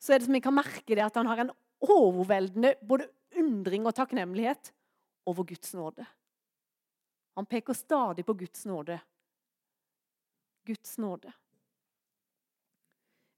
så 0.00 0.14
er 0.14 0.20
det 0.20 0.28
som 0.28 0.36
vi 0.36 0.42
kan 0.44 0.56
merke 0.56 0.96
det 0.96 1.04
at 1.04 1.18
han 1.18 1.28
har 1.28 1.42
en 1.42 1.52
overveldende 1.80 2.74
både 2.88 3.08
undring 3.40 3.86
og 3.88 3.94
takknemlighet 3.96 4.72
over 5.28 5.44
Guds 5.48 5.74
nåde. 5.76 6.06
Han 7.36 7.46
peker 7.46 7.76
stadig 7.76 8.24
på 8.26 8.34
Guds 8.34 8.64
nåde. 8.66 8.98
Guds 10.66 10.98
nåde. 10.98 11.32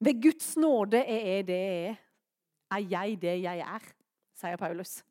Ved 0.02 0.22
Guds 0.22 0.56
nåde 0.56 1.02
er 1.02 1.26
jeg 1.28 1.46
det 1.46 1.60
jeg 1.60 1.90
er. 1.90 2.00
Er 2.72 2.86
jeg 2.88 3.18
det 3.20 3.34
jeg 3.42 3.58
er, 3.60 3.88
sier 4.40 4.56
Paulus. 4.56 5.02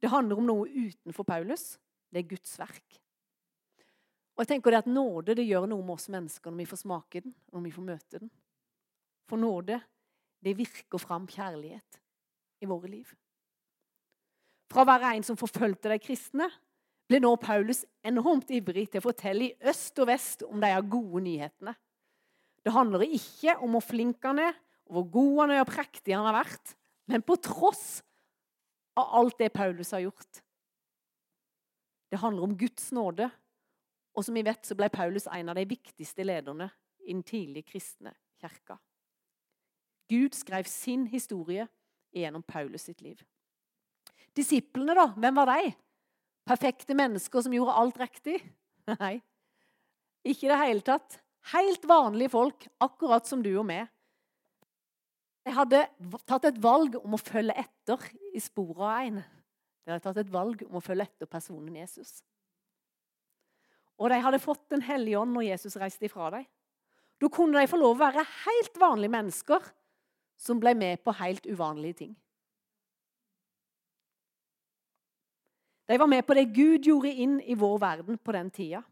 Det 0.00 0.08
handler 0.10 0.38
om 0.40 0.46
noe 0.48 0.70
utenfor 0.70 1.26
Paulus. 1.28 1.76
Det 2.08 2.22
er 2.22 2.30
Guds 2.30 2.54
verk. 2.58 3.01
Og 4.32 4.42
jeg 4.42 4.54
tenker 4.54 4.72
det 4.72 4.82
at 4.82 4.90
Nåde 4.90 5.36
det 5.36 5.44
gjør 5.44 5.68
noe 5.68 5.84
med 5.84 5.98
oss 5.98 6.08
mennesker 6.12 6.52
når 6.52 6.62
vi 6.62 6.70
får 6.70 6.82
smake 6.82 7.22
den, 7.24 7.34
når 7.52 7.66
vi 7.66 7.74
får 7.74 7.88
møte 7.88 8.20
den. 8.22 8.30
For 9.28 9.40
nåde 9.40 9.78
det 10.42 10.56
virker 10.58 10.98
fram 10.98 11.28
kjærlighet 11.30 12.00
i 12.62 12.68
våre 12.68 12.90
liv. 12.90 13.12
Fra 14.72 14.82
å 14.82 14.88
være 14.88 15.12
en 15.16 15.26
som 15.26 15.38
forfølgte 15.38 15.92
de 15.92 15.98
kristne, 16.02 16.48
ble 17.10 17.20
nå 17.20 17.34
Paulus 17.36 17.82
enormt 18.06 18.50
ivrig 18.54 18.86
til 18.88 19.02
å 19.02 19.04
fortelle 19.04 19.50
i 19.50 19.68
øst 19.68 19.98
og 20.00 20.08
vest 20.08 20.44
om 20.46 20.62
de 20.62 20.70
gode 20.88 21.22
nyhetene. 21.26 21.74
Det 22.62 22.72
handler 22.72 23.04
ikke 23.04 23.58
om 23.60 23.76
hvor 23.76 23.84
flink 23.84 24.22
han 24.24 24.40
er, 24.40 24.56
og 24.88 24.96
hvor 24.96 25.10
god 25.18 25.40
han 25.42 25.54
er 25.56 25.64
og 25.64 25.70
prektig 25.70 26.14
han 26.16 26.28
har 26.28 26.38
vært, 26.40 26.74
men 27.10 27.24
på 27.26 27.36
tross 27.42 28.00
av 28.98 29.12
alt 29.18 29.38
det 29.40 29.52
Paulus 29.54 29.92
har 29.92 30.04
gjort. 30.06 30.42
Det 32.12 32.20
handler 32.20 32.46
om 32.46 32.56
Guds 32.56 32.90
nåde. 32.92 33.28
Og 34.12 34.24
som 34.26 34.36
vi 34.36 34.44
vet, 34.44 34.60
så 34.66 34.76
ble 34.76 34.90
Paulus 34.92 35.28
en 35.30 35.52
av 35.52 35.56
de 35.56 35.64
viktigste 35.68 36.24
lederne 36.26 36.68
i 37.06 37.14
den 37.14 37.22
tidlige 37.26 37.70
kristne 37.72 38.12
kirka. 38.40 38.76
Gud 40.12 40.36
skrev 40.36 40.68
sin 40.68 41.06
historie 41.08 41.66
gjennom 42.12 42.42
Paulus 42.44 42.84
sitt 42.88 43.00
liv. 43.00 43.22
Disiplene, 44.36 44.96
da? 44.96 45.06
Hvem 45.16 45.38
var 45.40 45.48
de? 45.54 45.72
Perfekte 46.48 46.96
mennesker 46.98 47.44
som 47.44 47.54
gjorde 47.54 47.76
alt 47.80 48.00
riktig? 48.00 48.38
Nei, 48.92 49.16
ikke 50.26 50.46
i 50.46 50.52
det 50.52 50.60
hele 50.60 50.86
tatt. 50.86 51.18
Helt 51.52 51.84
vanlige 51.88 52.32
folk, 52.34 52.66
akkurat 52.82 53.26
som 53.26 53.42
du 53.42 53.50
og 53.56 53.66
meg. 53.66 53.88
De 55.42 55.54
hadde 55.56 55.80
tatt 56.28 56.44
et 56.46 56.58
valg 56.62 56.94
om 57.00 57.16
å 57.16 57.20
følge 57.20 57.56
etter 57.64 58.04
i 58.30 58.42
sporet 58.42 58.84
av 58.86 59.08
en. 59.08 59.22
De 59.82 59.90
hadde 59.90 60.04
tatt 60.04 60.20
et 60.22 60.30
valg 60.30 60.62
om 60.68 60.78
å 60.78 60.84
følge 60.84 61.08
etter 61.08 61.30
personen 61.30 61.80
Jesus. 61.80 62.20
Og 64.00 64.08
de 64.10 64.18
hadde 64.24 64.42
fått 64.42 64.68
Den 64.70 64.82
hellige 64.82 65.20
ånd 65.20 65.34
når 65.34 65.50
Jesus 65.50 65.76
reiste 65.80 66.08
ifra 66.08 66.30
dem. 66.32 66.46
Da 67.22 67.28
kunne 67.30 67.60
de 67.60 67.70
få 67.70 67.78
lov 67.78 67.96
å 67.96 68.02
være 68.02 68.24
helt 68.46 68.78
vanlige 68.80 69.14
mennesker 69.14 69.68
som 70.40 70.58
ble 70.58 70.72
med 70.74 71.04
på 71.04 71.14
helt 71.20 71.46
uvanlige 71.46 72.00
ting. 72.00 72.16
De 75.86 75.98
var 75.98 76.08
med 76.10 76.24
på 76.26 76.34
det 76.34 76.48
Gud 76.56 76.86
gjorde 76.88 77.12
inn 77.12 77.38
i 77.44 77.54
vår 77.58 77.78
verden 77.82 78.18
på 78.18 78.34
den 78.34 78.50
tida. 78.54 78.82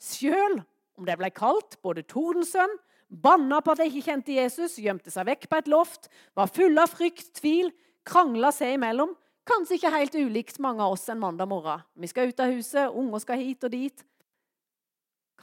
Sjøl 0.00 0.60
om 0.96 1.04
det 1.08 1.16
ble 1.20 1.30
kalt 1.34 1.76
både 1.84 2.04
tordensønn, 2.08 2.72
banna 3.08 3.60
på 3.64 3.74
at 3.74 3.82
de 3.82 3.88
ikke 3.90 4.06
kjente 4.10 4.36
Jesus, 4.36 4.78
gjemte 4.80 5.12
seg 5.12 5.28
vekk 5.28 5.48
på 5.50 5.60
et 5.60 5.70
loft, 5.70 6.08
var 6.36 6.52
fulle 6.52 6.82
av 6.82 6.92
frykt, 6.92 7.32
tvil, 7.40 7.70
krangla 8.06 8.52
seg 8.54 8.76
imellom. 8.76 9.14
Kanskje 9.46 9.78
ikke 9.78 9.94
helt 9.94 10.16
ulikt 10.18 10.60
mange 10.62 10.82
av 10.82 10.96
oss 10.96 11.06
en 11.12 11.20
mandag 11.22 11.48
morgen. 11.50 11.84
Vi 11.94 12.10
skal 12.10 12.32
ut 12.32 12.40
av 12.42 12.50
huset, 12.50 12.90
unger 12.90 13.22
skal 13.22 13.42
hit 13.42 13.66
og 13.66 13.72
dit. 13.74 14.06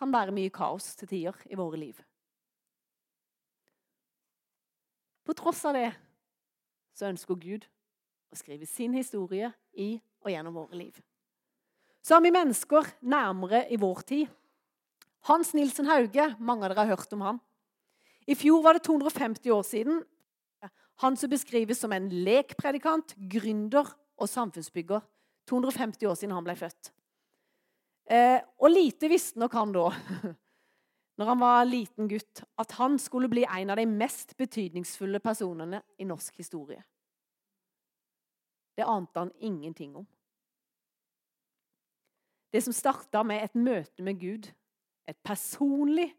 Kan 0.04 0.12
være 0.12 0.34
mye 0.36 0.52
kaos 0.52 0.98
til 1.00 1.08
tider 1.08 1.38
i 1.48 1.56
våre 1.56 1.78
liv. 1.80 1.96
På 5.24 5.32
tross 5.32 5.62
av 5.70 5.78
det 5.78 5.94
så 6.92 7.08
ønsker 7.08 7.38
Gud 7.40 7.64
å 8.28 8.36
skrive 8.36 8.68
sin 8.68 8.92
historie 8.98 9.54
i 9.80 9.94
og 10.26 10.28
gjennom 10.34 10.58
våre 10.60 10.76
liv. 10.76 10.98
Så 12.04 12.18
har 12.18 12.24
vi 12.26 12.34
mennesker 12.36 12.90
nærmere 13.00 13.62
i 13.72 13.78
vår 13.80 14.02
tid. 14.10 14.34
Hans 15.30 15.54
Nilsen 15.56 15.88
Hauge, 15.88 16.34
mange 16.36 16.68
av 16.68 16.74
dere 16.74 16.84
har 16.84 16.98
hørt 16.98 17.16
om 17.16 17.24
han. 17.24 17.40
I 18.28 18.36
fjor 18.36 18.60
var 18.66 18.76
det 18.76 18.84
250 18.84 19.56
år 19.56 19.64
siden. 19.64 20.02
Han 21.00 21.16
som 21.16 21.32
beskrives 21.32 21.80
som 21.80 21.96
en 21.96 22.10
lekpredikant, 22.28 23.16
gründer 23.32 23.88
og 24.20 24.28
samfunnsbygger. 24.28 25.00
250 25.48 26.12
år 26.12 26.20
siden 26.20 26.36
han 26.36 26.44
ble 26.44 26.58
født. 26.60 26.92
Eh, 28.06 28.40
og 28.60 28.72
lite 28.72 29.08
visste 29.12 29.40
nok 29.40 29.54
han 29.56 29.72
da, 29.76 29.86
når 31.20 31.30
han 31.30 31.44
var 31.44 31.68
liten 31.70 32.10
gutt, 32.12 32.44
at 32.60 32.76
han 32.80 32.98
skulle 33.00 33.30
bli 33.32 33.46
en 33.48 33.72
av 33.72 33.80
de 33.80 33.86
mest 33.88 34.36
betydningsfulle 34.40 35.22
personene 35.24 35.82
i 36.00 36.08
norsk 36.10 36.42
historie. 36.42 36.84
Det 38.74 38.84
ante 38.90 39.20
han 39.20 39.32
ingenting 39.40 39.96
om. 39.96 40.08
Det 42.54 42.62
som 42.62 42.74
starta 42.74 43.24
med 43.26 43.46
et 43.46 43.56
møte 43.58 44.04
med 44.06 44.20
Gud, 44.22 44.50
et 45.10 45.18
personlig 45.26 46.12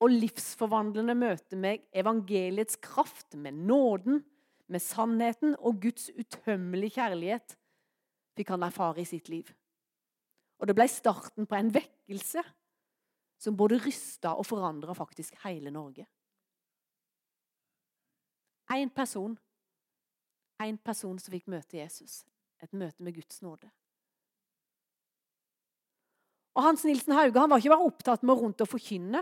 og 0.00 0.12
livsforvandlende 0.12 1.14
møte 1.16 1.56
med 1.56 1.84
evangeliets 1.96 2.78
kraft, 2.80 3.34
med 3.34 3.56
nåden, 3.68 4.22
med 4.68 4.82
sannheten 4.82 5.54
og 5.58 5.80
Guds 5.82 6.10
utømmelige 6.16 6.98
kjærlighet, 6.98 7.56
fikk 8.36 8.50
han 8.52 8.66
erfare 8.66 9.00
i 9.00 9.08
sitt 9.08 9.30
liv. 9.32 9.52
Og 10.60 10.68
det 10.68 10.76
ble 10.76 10.86
starten 10.88 11.48
på 11.48 11.58
en 11.58 11.72
vekkelse 11.74 12.42
som 13.40 13.56
både 13.56 13.80
rysta 13.84 14.32
og 14.36 14.46
forandra 14.48 14.94
faktisk 14.96 15.36
hele 15.44 15.70
Norge. 15.70 16.06
Én 18.72 18.90
person. 18.90 19.36
Én 20.62 20.78
person 20.82 21.18
som 21.20 21.34
fikk 21.34 21.50
møte 21.52 21.78
Jesus. 21.78 22.24
Et 22.64 22.72
møte 22.72 23.02
med 23.04 23.14
Guds 23.14 23.42
nåde. 23.44 23.68
Og 26.56 26.64
Hans 26.64 26.86
Nilsen 26.88 27.12
Hauge 27.12 27.38
han 27.38 27.52
var 27.52 27.60
ikke 27.60 27.74
bare 27.74 27.88
opptatt 27.90 28.24
med 28.24 28.40
rundt 28.40 28.64
å 28.64 28.68
forkynne. 28.68 29.20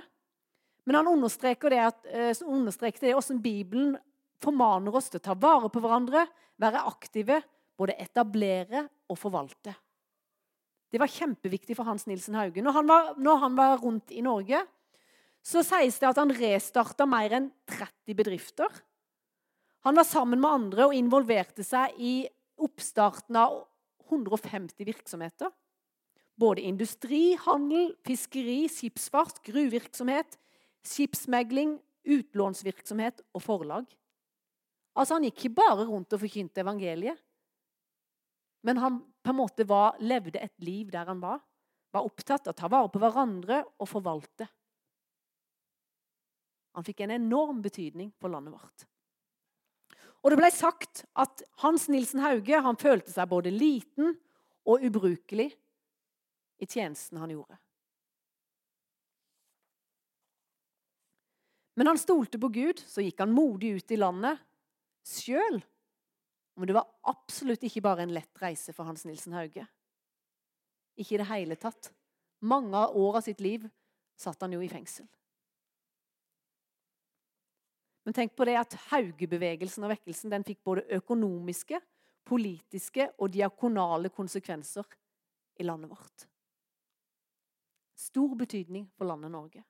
Men 0.87 1.01
han 1.01 1.11
understreker 1.11 1.73
det, 1.73 1.81
at, 1.83 2.07
eh, 2.07 2.35
understreker 2.47 3.01
det 3.01 3.15
hvordan 3.15 3.43
Bibelen 3.43 3.97
formaner 4.39 4.95
oss 4.95 5.09
til 5.11 5.19
å 5.19 5.25
ta 5.25 5.35
vare 5.35 5.71
på 5.73 5.81
hverandre, 5.83 6.29
være 6.61 6.85
aktive, 6.87 7.43
både 7.77 7.97
etablere 7.99 8.89
og 9.11 9.19
forvalte. 9.19 9.75
Det 10.95 11.01
var 11.03 11.11
kjempeviktig 11.11 11.75
for 11.75 11.89
Hans 11.89 12.05
Nilsen 12.07 12.37
Hauge. 12.39 12.63
Når 12.63 12.77
han 12.77 12.87
var, 12.87 13.09
når 13.19 13.39
han 13.43 13.57
var 13.59 13.81
rundt 13.83 14.13
i 14.15 14.21
Norge, 14.23 14.61
så 15.43 15.65
sies 15.67 15.97
det 15.99 16.07
at 16.07 16.21
han 16.21 16.31
restarta 16.31 17.03
mer 17.11 17.33
enn 17.35 17.49
30 17.67 18.15
bedrifter. 18.15 18.69
Han 19.83 19.99
var 19.99 20.07
sammen 20.07 20.39
med 20.39 20.55
andre 20.55 20.87
og 20.87 20.95
involverte 20.95 21.67
seg 21.67 21.99
i 21.99 22.13
oppstarten 22.63 23.35
av 23.37 23.57
150 24.07 24.87
virksomheter. 24.87 25.51
Både 26.39 26.63
industri, 26.63 27.35
handel, 27.43 27.91
fiskeri, 28.07 28.69
skipsfart, 28.71 29.43
gruvevirksomhet, 29.51 30.39
skipsmegling, 30.87 31.75
utlånsvirksomhet 32.07 33.19
og 33.35 33.43
forlag. 33.43 33.91
Altså 34.95 35.19
Han 35.19 35.27
gikk 35.27 35.43
ikke 35.43 35.59
bare 35.59 35.89
rundt 35.91 36.15
og 36.15 36.23
forkynte 36.23 36.63
evangeliet. 36.63 37.19
Men 38.63 38.79
han 38.79 39.03
på 39.25 39.33
en 39.33 39.41
måte 39.41 39.65
var, 39.65 39.97
levde 40.05 40.43
et 40.43 40.55
liv 40.61 40.91
der 40.93 41.09
han 41.09 41.23
var. 41.23 41.41
Var 41.95 42.05
opptatt 42.05 42.49
av 42.51 42.53
å 42.53 42.59
ta 42.59 42.69
vare 42.69 42.91
på 42.93 43.01
hverandre 43.01 43.63
og 43.81 43.89
forvalte. 43.89 44.47
Han 46.75 46.85
fikk 46.85 47.05
en 47.05 47.15
enorm 47.17 47.63
betydning 47.65 48.11
for 48.21 48.33
landet 48.35 48.53
vårt. 48.53 48.87
Og 50.25 50.33
Det 50.33 50.41
ble 50.41 50.51
sagt 50.53 51.05
at 51.21 51.45
Hans 51.63 51.87
Nilsen 51.93 52.23
Hauge 52.25 52.61
han 52.65 52.81
følte 52.81 53.13
seg 53.13 53.29
både 53.31 53.53
liten 53.53 54.15
og 54.65 54.85
ubrukelig 54.85 55.51
i 56.61 56.67
tjenesten 56.67 57.21
han 57.21 57.33
gjorde. 57.35 57.59
Men 61.75 61.91
han 61.91 61.99
stolte 61.99 62.39
på 62.39 62.49
Gud, 62.55 62.81
så 62.87 63.03
gikk 63.03 63.21
han 63.21 63.35
modig 63.35 63.75
ut 63.81 63.95
i 63.95 64.01
landet 64.01 64.41
sjøl 65.05 65.59
men 66.55 66.71
det 66.71 66.77
var 66.77 66.87
absolutt 67.11 67.65
ikke 67.67 67.83
bare 67.83 68.05
en 68.05 68.15
lett 68.15 68.43
reise 68.43 68.73
for 68.75 68.87
Hans 68.87 69.05
Nilsen 69.09 69.35
Hauge. 69.35 69.67
Ikke 70.95 71.17
i 71.17 71.21
det 71.21 71.31
hele 71.31 71.57
tatt. 71.59 71.91
Mange 72.47 72.79
av 72.79 72.95
år 72.97 73.19
av 73.19 73.27
sitt 73.27 73.41
liv 73.43 73.67
satt 74.21 74.41
han 74.45 74.55
jo 74.55 74.63
i 74.63 74.71
fengsel. 74.71 75.07
Men 78.05 78.15
tenk 78.15 78.35
på 78.37 78.45
det 78.47 78.59
at 78.61 78.77
Haugebevegelsen 78.91 79.87
og 79.87 79.95
vekkelsen 79.95 80.31
den 80.31 80.45
fikk 80.47 80.61
både 80.67 80.85
økonomiske, 80.99 81.81
politiske 82.25 83.09
og 83.19 83.33
diakonale 83.33 84.13
konsekvenser 84.13 84.87
i 85.61 85.67
landet 85.67 85.91
vårt. 85.91 86.27
Stor 87.97 88.35
betydning 88.37 88.87
for 88.95 89.09
landet 89.09 89.33
Norge. 89.33 89.65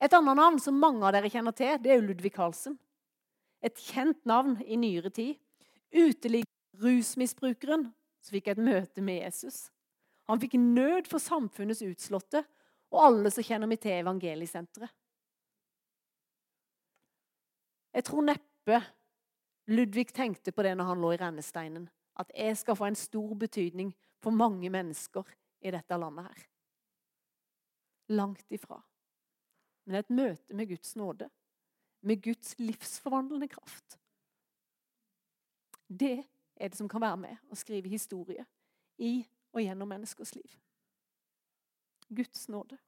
Et 0.00 0.12
annet 0.12 0.38
navn 0.38 0.60
som 0.62 0.78
mange 0.78 1.04
av 1.06 1.14
dere 1.16 1.30
kjenner 1.32 1.54
til, 1.56 1.76
det 1.82 1.92
er 1.92 2.02
Ludvig 2.02 2.32
Carlsen. 2.34 2.76
Et 3.64 3.76
kjent 3.90 4.20
navn 4.28 4.58
i 4.64 4.76
nyere 4.78 5.10
tid 5.14 5.38
uteliggerrusmisbrukeren, 5.94 7.88
som 8.24 8.34
fikk 8.34 8.48
et 8.52 8.62
møte 8.62 9.02
med 9.04 9.22
Jesus. 9.22 9.70
Han 10.28 10.40
fikk 10.40 10.56
nød 10.58 11.08
for 11.10 11.22
samfunnets 11.22 11.82
utslåtte 11.84 12.44
og 12.94 13.00
alle 13.06 13.30
som 13.34 13.44
kjenner 13.44 13.68
meg 13.70 13.80
til 13.82 13.98
evangeliesenteret. 14.00 14.92
Jeg 17.94 18.06
tror 18.08 18.26
neppe 18.26 18.80
Ludvig 19.66 20.10
tenkte 20.12 20.52
på 20.52 20.62
det 20.62 20.74
når 20.76 20.90
han 20.90 21.00
lå 21.00 21.12
i 21.14 21.20
rennesteinen. 21.20 21.86
At 22.20 22.30
jeg 22.36 22.56
skal 22.60 22.76
få 22.76 22.90
en 22.90 22.98
stor 22.98 23.32
betydning 23.38 23.94
for 24.22 24.34
mange 24.34 24.68
mennesker 24.70 25.24
i 25.64 25.72
dette 25.72 25.96
landet 25.98 26.28
her. 26.28 26.42
Langt 28.12 28.52
ifra. 28.52 28.82
Men 29.88 30.00
et 30.00 30.12
møte 30.12 30.56
med 30.56 30.68
Guds 30.68 30.94
nåde. 31.00 31.30
Med 32.04 32.20
Guds 32.22 32.58
livsforvandlende 32.60 33.48
kraft. 33.48 33.98
Det 36.00 36.24
er 36.56 36.70
det 36.70 36.78
som 36.78 36.88
kan 36.90 37.02
være 37.02 37.20
med 37.26 37.52
å 37.52 37.58
skrive 37.58 37.92
historie 37.92 38.44
i 38.98 39.20
og 39.54 39.62
gjennom 39.62 39.90
menneskers 39.90 40.34
liv. 40.34 40.56
Guds 42.14 42.48
nåde. 42.52 42.78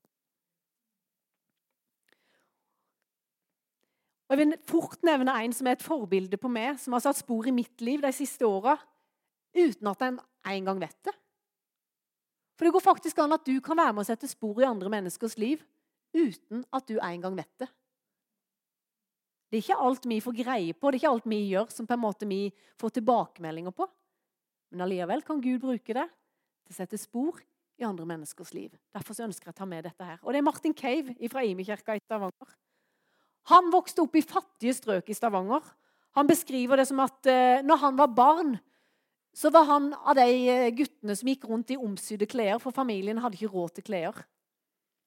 Og 4.26 4.34
Jeg 4.34 4.42
vil 4.42 4.56
fort 4.66 5.02
nevne 5.06 5.34
en 5.44 5.54
som 5.54 5.66
er 5.66 5.76
et 5.76 5.86
forbilde 5.86 6.38
på 6.40 6.50
meg, 6.50 6.80
som 6.82 6.96
har 6.96 7.04
satt 7.04 7.20
spor 7.20 7.46
i 7.46 7.54
mitt 7.54 7.80
liv 7.80 8.02
de 8.02 8.10
siste 8.14 8.46
åra, 8.46 8.74
uten 9.54 9.86
at 9.92 10.02
en 10.02 10.18
engang 10.50 10.80
vet 10.82 10.98
det. 11.06 11.14
For 12.56 12.66
det 12.66 12.72
går 12.74 12.82
faktisk 12.82 13.18
an 13.22 13.36
at 13.36 13.46
du 13.46 13.60
kan 13.60 13.78
være 13.78 13.94
med 13.94 14.02
å 14.02 14.08
sette 14.08 14.28
spor 14.28 14.58
i 14.62 14.66
andre 14.66 14.90
menneskers 14.90 15.36
liv 15.38 15.62
uten 16.16 16.64
at 16.74 16.88
du 16.88 16.96
engang 16.98 17.36
vet 17.36 17.52
det. 17.60 17.68
Det 19.46 19.58
er 19.58 19.62
ikke 19.62 19.82
alt 19.88 20.06
vi 20.10 20.20
får 20.22 20.34
greie 20.40 20.74
på, 20.74 20.90
det 20.90 20.98
er 20.98 21.02
ikke 21.04 21.12
alt 21.14 21.28
vi 21.30 21.40
gjør 21.52 21.68
som 21.72 21.86
på 21.86 21.94
en 21.94 22.02
måte 22.02 22.26
vi 22.28 22.40
får 22.80 22.96
tilbakemeldinger 22.98 23.74
på. 23.74 23.86
Men 24.74 24.86
allikevel 24.86 25.22
kan 25.26 25.42
Gud 25.42 25.60
bruke 25.62 25.94
det 25.94 26.06
til 26.66 26.74
å 26.74 26.78
sette 26.80 26.98
spor 26.98 27.38
i 27.78 27.86
andre 27.86 28.06
menneskers 28.08 28.52
liv. 28.56 28.72
Derfor 28.94 29.18
ønsker 29.28 29.50
jeg 29.50 29.54
å 29.54 29.60
ta 29.60 29.68
med 29.68 29.86
dette 29.86 30.06
her. 30.06 30.18
Og 30.24 30.32
det 30.32 30.40
er 30.40 30.46
Martin 30.46 30.74
Cave 30.74 31.14
fra 31.30 31.44
Imekirka 31.46 31.94
i 31.96 32.02
Stavanger. 32.02 32.54
Han 33.52 33.70
vokste 33.70 34.02
opp 34.02 34.16
i 34.18 34.24
fattige 34.26 34.74
strøk 34.74 35.10
i 35.12 35.16
Stavanger. 35.16 35.62
Han 36.18 36.26
beskriver 36.26 36.80
det 36.80 36.88
som 36.88 37.02
at 37.04 37.28
eh, 37.30 37.62
når 37.62 37.82
han 37.84 37.98
var 38.00 38.14
barn, 38.16 38.56
så 39.36 39.52
var 39.52 39.68
han 39.68 39.90
av 39.94 40.16
de 40.18 40.26
eh, 40.48 40.70
guttene 40.74 41.14
som 41.14 41.28
gikk 41.30 41.44
rundt 41.46 41.70
i 41.74 41.78
omsydde 41.78 42.26
klær, 42.30 42.56
for 42.62 42.74
familien 42.74 43.20
hadde 43.22 43.38
ikke 43.38 43.52
råd 43.52 43.76
til 43.76 43.86
klær. 43.90 44.22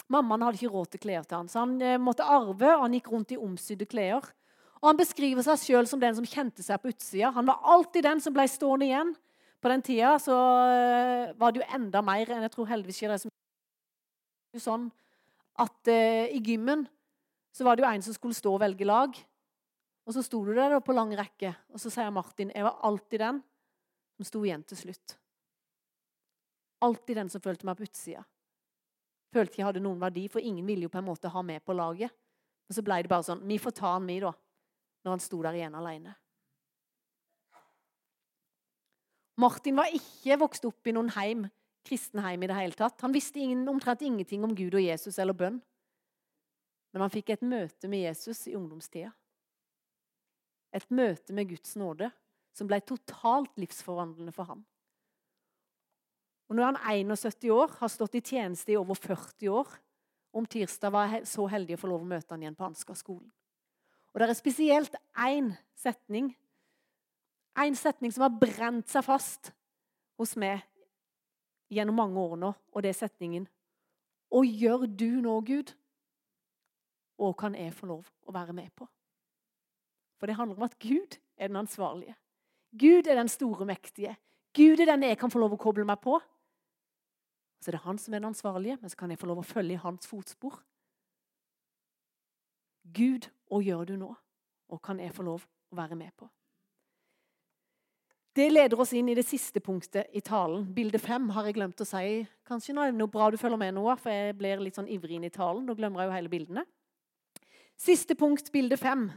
Mammaen 0.09 0.41
hadde 0.41 0.57
ikke 0.57 0.73
råd 0.73 0.91
til 0.93 1.01
klær 1.03 1.25
til 1.27 1.37
han, 1.37 1.49
så 1.51 1.61
han 1.61 1.75
eh, 1.85 1.99
måtte 2.01 2.25
arve, 2.25 2.71
og 2.73 2.85
han 2.87 2.95
gikk 2.97 3.11
rundt 3.13 3.33
i 3.35 3.37
omsydde 3.37 3.85
klær. 3.89 4.25
Og 4.79 4.87
Han 4.87 4.97
beskriver 4.97 5.43
seg 5.43 5.59
sjøl 5.59 5.89
som 5.91 5.99
den 5.99 6.15
som 6.15 6.25
kjente 6.25 6.63
seg 6.63 6.79
på 6.81 6.89
utsida. 6.93 7.33
Han 7.35 7.47
var 7.49 7.59
alltid 7.67 8.05
den 8.07 8.21
som 8.23 8.33
ble 8.33 8.45
stående 8.47 8.87
igjen. 8.87 9.11
På 9.59 9.67
den 9.67 9.83
tida 9.83 10.13
så 10.23 10.35
uh, 10.35 11.33
var 11.35 11.51
det 11.51 11.59
jo 11.59 11.67
enda 11.75 11.99
mer 12.05 12.31
enn 12.31 12.45
jeg 12.45 12.53
tror 12.53 12.69
heldigvis 12.69 13.01
ikke 13.01 13.11
det 13.11 13.17
som 13.25 13.33
sånn 14.63 14.85
at 15.59 15.91
eh, 15.91 16.31
i 16.31 16.39
gymmen 16.41 16.85
så 17.53 17.67
var 17.67 17.75
det 17.75 17.83
jo 17.83 17.89
en 17.89 18.05
som 18.05 18.15
skulle 18.15 18.37
stå 18.37 18.53
og 18.55 18.63
velge 18.63 18.87
lag. 18.87 19.11
Og 20.07 20.15
så 20.15 20.23
sto 20.25 20.39
du 20.47 20.53
der 20.55 20.79
på 20.81 20.95
lang 20.95 21.11
rekke, 21.19 21.51
og 21.69 21.83
så 21.83 21.91
sier 21.93 22.09
Martin 22.15 22.53
jeg 22.55 22.65
var 22.65 22.79
alltid 22.87 23.21
den 23.21 23.43
som 24.15 24.29
sto 24.31 24.41
igjen 24.47 24.63
til 24.65 24.79
slutt. 24.79 25.17
Alltid 26.87 27.19
den 27.19 27.29
som 27.29 27.43
følte 27.43 27.67
meg 27.67 27.77
på 27.77 27.85
utsida 27.85 28.23
følte 29.33 29.53
ikke 29.53 29.61
jeg 29.61 29.69
hadde 29.69 29.83
noen 29.83 30.01
verdi, 30.01 30.25
for 30.31 30.43
ingen 30.43 30.65
ville 30.67 30.87
jo 30.87 30.93
på 30.93 31.01
en 31.01 31.07
måte 31.07 31.31
ha 31.31 31.43
med 31.45 31.63
på 31.65 31.75
laget. 31.77 32.13
Og 32.69 32.77
så 32.77 32.83
ble 32.85 33.01
det 33.01 33.11
bare 33.11 33.25
sånn 33.25 33.45
Vi 33.49 33.57
får 33.61 33.75
ta 33.79 33.93
han 33.95 34.07
vi, 34.09 34.19
da. 34.23 34.33
Når 35.05 35.15
han 35.15 35.23
sto 35.23 35.39
der 35.45 35.57
igjen 35.57 35.77
alene. 35.79 36.15
Martin 39.39 39.77
var 39.79 39.93
ikke 39.95 40.35
vokst 40.41 40.65
opp 40.67 40.89
i 40.89 40.93
noen 40.95 41.13
heim, 41.15 41.45
kristen 41.87 42.19
heim 42.19 42.43
i 42.43 42.49
det 42.51 42.57
hele 42.57 42.75
tatt. 42.75 42.99
Han 43.05 43.15
visste 43.15 43.39
ingen, 43.39 43.63
omtrent 43.71 44.03
ingenting 44.03 44.43
om 44.43 44.51
Gud 44.55 44.75
og 44.75 44.83
Jesus 44.83 45.15
eller 45.21 45.37
bønn. 45.37 45.61
Men 46.91 47.05
han 47.05 47.13
fikk 47.13 47.31
et 47.31 47.45
møte 47.45 47.87
med 47.87 48.03
Jesus 48.03 48.43
i 48.49 48.55
ungdomstida. 48.57 49.13
Et 50.75 50.85
møte 50.91 51.33
med 51.33 51.47
Guds 51.53 51.77
nåde 51.79 52.09
som 52.53 52.67
ble 52.67 52.81
totalt 52.83 53.55
livsforvandlende 53.61 54.33
for 54.35 54.49
ham. 54.51 54.65
Og 56.49 56.57
Nå 56.57 56.63
er 56.65 56.73
han 56.73 57.09
71 57.09 57.49
år, 57.53 57.75
har 57.79 57.91
stått 57.93 58.17
i 58.17 58.25
tjeneste 58.25 58.73
i 58.73 58.77
over 58.79 58.97
40 58.97 59.51
år. 59.53 59.69
Om 60.33 60.45
tirsdag 60.49 60.93
var 60.93 61.13
jeg 61.13 61.27
så 61.29 61.45
heldig 61.49 61.77
å 61.77 61.81
få 61.81 61.89
lov 61.89 62.03
å 62.05 62.09
møte 62.09 62.33
han 62.33 62.41
igjen 62.41 62.57
på 62.57 62.65
Ansgar-skolen. 62.65 63.29
Og 64.13 64.19
Det 64.19 64.29
er 64.29 64.37
spesielt 64.37 64.95
én 65.13 65.53
setning 65.77 66.33
en 67.59 67.75
setning 67.75 68.11
som 68.13 68.23
har 68.23 68.35
brent 68.39 68.87
seg 68.89 69.03
fast 69.05 69.51
hos 70.19 70.35
meg 70.39 70.61
gjennom 71.73 71.97
mange 71.99 72.21
år 72.21 72.37
nå, 72.39 72.51
og 72.53 72.83
det 72.83 72.93
er 72.93 73.01
setningen 73.01 73.47
Og 74.29 74.45
gjør 74.45 74.85
du 74.85 75.21
nå, 75.23 75.39
Gud? 75.41 75.73
Og 77.17 77.33
kan 77.37 77.55
jeg 77.57 77.73
få 77.73 77.87
lov 77.89 78.09
å 78.29 78.33
være 78.33 78.53
med 78.53 78.69
på? 78.77 78.85
For 80.19 80.29
det 80.29 80.35
handler 80.37 80.59
om 80.59 80.67
at 80.67 80.77
Gud 80.79 81.17
er 81.35 81.49
den 81.49 81.57
ansvarlige. 81.57 82.13
Gud 82.77 83.07
er 83.07 83.17
den 83.17 83.31
store, 83.31 83.65
mektige. 83.65 84.13
Gud 84.53 84.79
er 84.79 84.91
den 84.91 85.07
jeg 85.07 85.17
kan 85.17 85.31
få 85.33 85.41
lov 85.41 85.55
å 85.55 85.59
koble 85.59 85.87
meg 85.87 85.97
på. 86.03 86.19
Så 87.59 87.69
er 87.69 87.77
det 87.77 87.83
han 87.83 87.99
som 87.99 88.13
er 88.13 88.21
den 88.21 88.31
ansvarlige, 88.31 88.77
men 88.81 88.89
så 88.89 88.97
kan 88.97 89.11
jeg 89.11 89.19
få 89.19 89.27
lov 89.29 89.41
å 89.41 89.47
følge 89.47 89.75
i 89.75 89.83
hans 89.83 90.07
fotspor. 90.07 90.61
Gud, 92.95 93.27
hva 93.49 93.61
gjør 93.61 93.85
du 93.89 93.95
nå? 93.99 94.09
Og 94.69 94.81
kan 94.85 94.99
jeg 95.01 95.13
få 95.13 95.25
lov 95.27 95.43
å 95.43 95.77
være 95.77 95.97
med 95.99 96.13
på? 96.17 96.29
Det 98.39 98.45
leder 98.51 98.79
oss 98.79 98.93
inn 98.95 99.09
i 99.11 99.15
det 99.17 99.25
siste 99.27 99.59
punktet 99.59 100.13
i 100.15 100.21
talen. 100.23 100.63
Bilde 100.73 100.99
fem 101.01 101.25
har 101.35 101.47
jeg 101.49 101.57
glemt 101.57 101.81
å 101.81 101.87
si. 101.87 102.21
Kanskje 102.47 102.75
nå 102.75 102.85
er 102.85 102.93
det 102.93 102.99
noe 103.01 103.11
bra 103.11 103.27
du 103.33 103.37
følger 103.41 103.59
med, 103.59 103.73
Noah, 103.75 103.97
for 103.99 104.13
jeg 104.13 104.37
blir 104.39 104.61
litt 104.63 104.77
sånn 104.77 104.87
ivrig 104.87 105.17
inn 105.17 105.25
i 105.27 105.33
talen. 105.33 105.65
Da 105.67 105.75
glemmer 105.75 106.03
jeg 106.03 106.11
jo 106.11 106.15
hele 106.15 106.31
bildene. 106.31 106.63
Siste 107.79 108.15
punkt, 108.15 108.51
bilde 108.53 108.77
fem. 108.79 109.09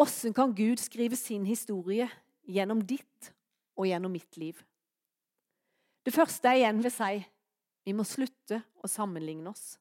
Åssen 0.00 0.34
kan 0.34 0.54
Gud 0.56 0.80
skrive 0.80 1.18
sin 1.20 1.44
historie 1.46 2.08
gjennom 2.48 2.80
ditt 2.80 3.30
og 3.76 3.86
gjennom 3.90 4.16
mitt 4.16 4.40
liv? 4.40 4.56
Det 6.10 6.16
første 6.16 6.50
jeg 6.50 6.64
igjen 6.64 6.80
vil 6.82 6.90
si 6.90 7.12
vi 7.86 7.92
må 7.94 8.02
slutte 8.02 8.56
å 8.82 8.88
sammenligne 8.90 9.52
oss. 9.52 9.76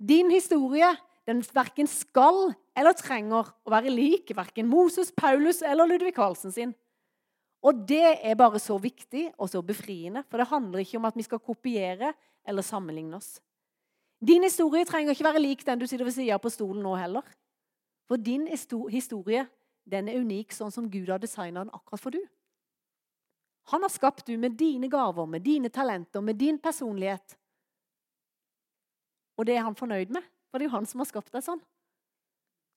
Din 0.00 0.30
historie 0.32 0.88
den 1.28 1.42
verken 1.52 1.88
skal 1.90 2.54
eller 2.76 2.96
trenger 2.96 3.50
å 3.66 3.72
være 3.74 3.92
lik 3.92 4.32
verken 4.36 4.68
Moses, 4.70 5.10
Paulus 5.12 5.60
eller 5.60 5.90
Ludvig 5.90 6.14
Carlsen 6.16 6.54
sin. 6.54 6.72
Og 7.60 7.82
det 7.88 8.16
er 8.24 8.38
bare 8.38 8.60
så 8.62 8.78
viktig 8.80 9.26
og 9.36 9.50
så 9.52 9.60
befriende, 9.60 10.22
for 10.30 10.40
det 10.40 10.48
handler 10.48 10.80
ikke 10.80 11.02
om 11.02 11.08
at 11.10 11.18
vi 11.18 11.26
skal 11.26 11.42
kopiere 11.44 12.14
eller 12.46 12.64
sammenligne 12.64 13.20
oss. 13.20 13.36
Din 14.16 14.46
historie 14.46 14.88
trenger 14.88 15.12
ikke 15.12 15.28
være 15.28 15.42
lik 15.44 15.66
den 15.68 15.82
du 15.82 15.84
sitter 15.84 16.08
ved 16.08 16.16
sida 16.16 16.38
av 16.38 16.44
på 16.46 16.54
stolen 16.54 16.80
nå 16.86 16.96
heller. 16.96 17.28
For 18.08 18.16
din 18.16 18.48
historie 18.48 19.44
den 19.84 20.08
er 20.08 20.22
unik 20.24 20.56
sånn 20.56 20.72
som 20.72 20.88
Gud 20.88 21.12
har 21.12 21.20
designa 21.20 21.66
den 21.66 21.76
akkurat 21.76 22.00
for 22.06 22.16
du. 22.16 22.22
Han 23.72 23.82
har 23.82 23.90
skapt 23.90 24.26
du 24.26 24.36
med 24.38 24.54
dine 24.58 24.88
gaver, 24.88 25.26
med 25.26 25.42
dine 25.42 25.68
talenter, 25.68 26.22
med 26.22 26.38
din 26.38 26.58
personlighet. 26.58 27.34
Og 29.36 29.46
det 29.46 29.56
er 29.56 29.66
han 29.66 29.76
fornøyd 29.76 30.12
med, 30.14 30.22
for 30.50 30.58
det 30.58 30.66
er 30.66 30.70
jo 30.70 30.76
han 30.76 30.86
som 30.86 31.02
har 31.02 31.10
skapt 31.10 31.32
deg 31.34 31.44
sånn. 31.44 31.62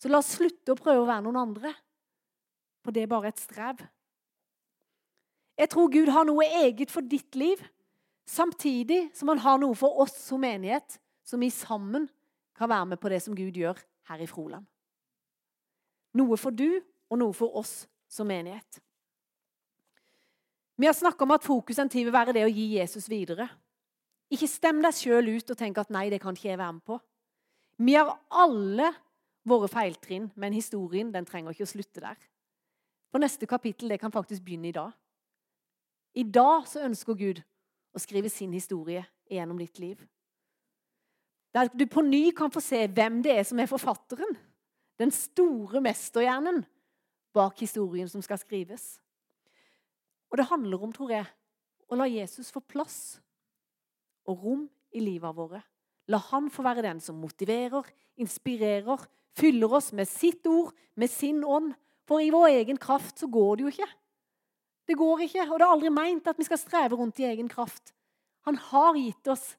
Så 0.02 0.10
la 0.10 0.22
oss 0.24 0.34
slutte 0.40 0.74
å 0.74 0.80
prøve 0.80 1.04
å 1.04 1.08
være 1.08 1.26
noen 1.28 1.42
andre, 1.44 1.74
for 2.84 2.96
det 2.96 3.04
er 3.04 3.12
bare 3.12 3.30
et 3.30 3.42
strev. 3.42 3.84
Jeg 5.60 5.72
tror 5.74 5.92
Gud 5.92 6.10
har 6.16 6.26
noe 6.26 6.48
eget 6.64 6.92
for 6.92 7.06
ditt 7.06 7.36
liv, 7.38 7.62
samtidig 8.26 9.10
som 9.18 9.30
han 9.34 9.44
har 9.44 9.60
noe 9.62 9.76
for 9.78 10.02
oss 10.02 10.16
som 10.24 10.42
menighet, 10.42 10.98
som 11.28 11.44
vi 11.44 11.52
sammen 11.54 12.08
kan 12.58 12.72
være 12.72 12.94
med 12.94 13.02
på 13.02 13.12
det 13.12 13.22
som 13.24 13.36
Gud 13.36 13.58
gjør 13.60 13.78
her 14.10 14.24
i 14.24 14.28
Froland. 14.30 14.66
Noe 16.18 16.38
for 16.40 16.56
du, 16.56 16.80
og 17.10 17.20
noe 17.22 17.36
for 17.36 17.60
oss 17.60 17.84
som 18.10 18.30
menighet. 18.30 18.80
Vi 20.80 20.86
har 20.86 20.94
snakka 20.94 21.26
om 21.26 21.34
at 21.36 21.44
fokuset 21.44 21.92
vil 21.92 22.14
være 22.14 22.32
det 22.32 22.46
å 22.48 22.52
gi 22.52 22.78
Jesus 22.78 23.10
videre. 23.12 23.50
Ikke 24.32 24.48
stem 24.48 24.80
deg 24.80 24.96
sjøl 24.96 25.28
ut 25.36 25.52
og 25.52 25.58
tenk 25.60 25.78
at 25.78 25.90
'nei, 25.90 26.10
det 26.10 26.22
kan 26.22 26.32
ikke 26.36 26.50
jeg 26.50 26.58
være 26.58 26.74
med 26.74 26.84
på'. 26.88 27.00
Vi 27.84 27.94
har 27.94 28.20
alle 28.32 28.94
våre 29.44 29.68
feiltrinn, 29.68 30.32
men 30.36 30.54
historien 30.54 31.12
den 31.12 31.26
trenger 31.26 31.52
ikke 31.52 31.68
å 31.68 31.74
slutte 31.74 32.00
der. 32.00 32.16
For 33.12 33.20
neste 33.20 33.46
kapittel 33.46 33.90
det 33.90 34.00
kan 34.00 34.12
faktisk 34.12 34.44
begynne 34.46 34.70
i 34.70 34.72
dag. 34.72 34.92
I 36.16 36.24
dag 36.24 36.68
så 36.68 36.86
ønsker 36.86 37.14
Gud 37.14 37.44
å 37.94 38.00
skrive 38.00 38.30
sin 38.30 38.54
historie 38.54 39.06
gjennom 39.30 39.58
ditt 39.58 39.80
liv. 39.80 40.00
Der 41.54 41.68
du 41.68 41.86
på 41.88 42.02
ny 42.02 42.32
kan 42.32 42.52
få 42.52 42.62
se 42.62 42.88
hvem 42.88 43.22
det 43.26 43.38
er 43.40 43.44
som 43.44 43.60
er 43.60 43.66
forfatteren. 43.66 44.38
Den 45.00 45.12
store 45.12 45.82
mesterhjernen 45.82 46.66
bak 47.34 47.60
historien 47.60 48.08
som 48.08 48.22
skal 48.22 48.38
skrives. 48.38 49.00
Og 50.30 50.38
det 50.38 50.50
handler 50.50 50.86
om, 50.86 50.94
tror 50.94 51.14
jeg, 51.14 51.28
å 51.90 51.98
la 51.98 52.06
Jesus 52.10 52.52
få 52.54 52.62
plass 52.62 53.20
og 54.30 54.44
rom 54.46 54.66
i 54.94 55.02
livet 55.02 55.36
våre. 55.36 55.62
La 56.10 56.20
han 56.30 56.50
få 56.54 56.66
være 56.66 56.86
den 56.86 57.02
som 57.02 57.20
motiverer, 57.22 57.86
inspirerer, 58.22 59.06
fyller 59.38 59.78
oss 59.80 59.92
med 59.94 60.10
sitt 60.10 60.46
ord, 60.50 60.74
med 60.98 61.10
sin 61.10 61.44
ånd. 61.46 61.74
For 62.10 62.22
i 62.22 62.32
vår 62.34 62.50
egen 62.62 62.80
kraft 62.82 63.22
så 63.22 63.30
går 63.30 63.58
det 63.58 63.66
jo 63.66 63.74
ikke. 63.74 63.90
Det 64.90 64.98
går 64.98 65.26
ikke, 65.28 65.46
og 65.46 65.60
det 65.60 65.66
er 65.66 65.74
aldri 65.76 65.90
meint 65.94 66.28
at 66.30 66.38
vi 66.40 66.48
skal 66.48 66.58
streve 66.58 66.98
rundt 66.98 67.20
i 67.22 67.28
egen 67.30 67.50
kraft. 67.50 67.94
Han 68.50 68.58
har 68.70 68.98
gitt 68.98 69.28
oss 69.30 69.56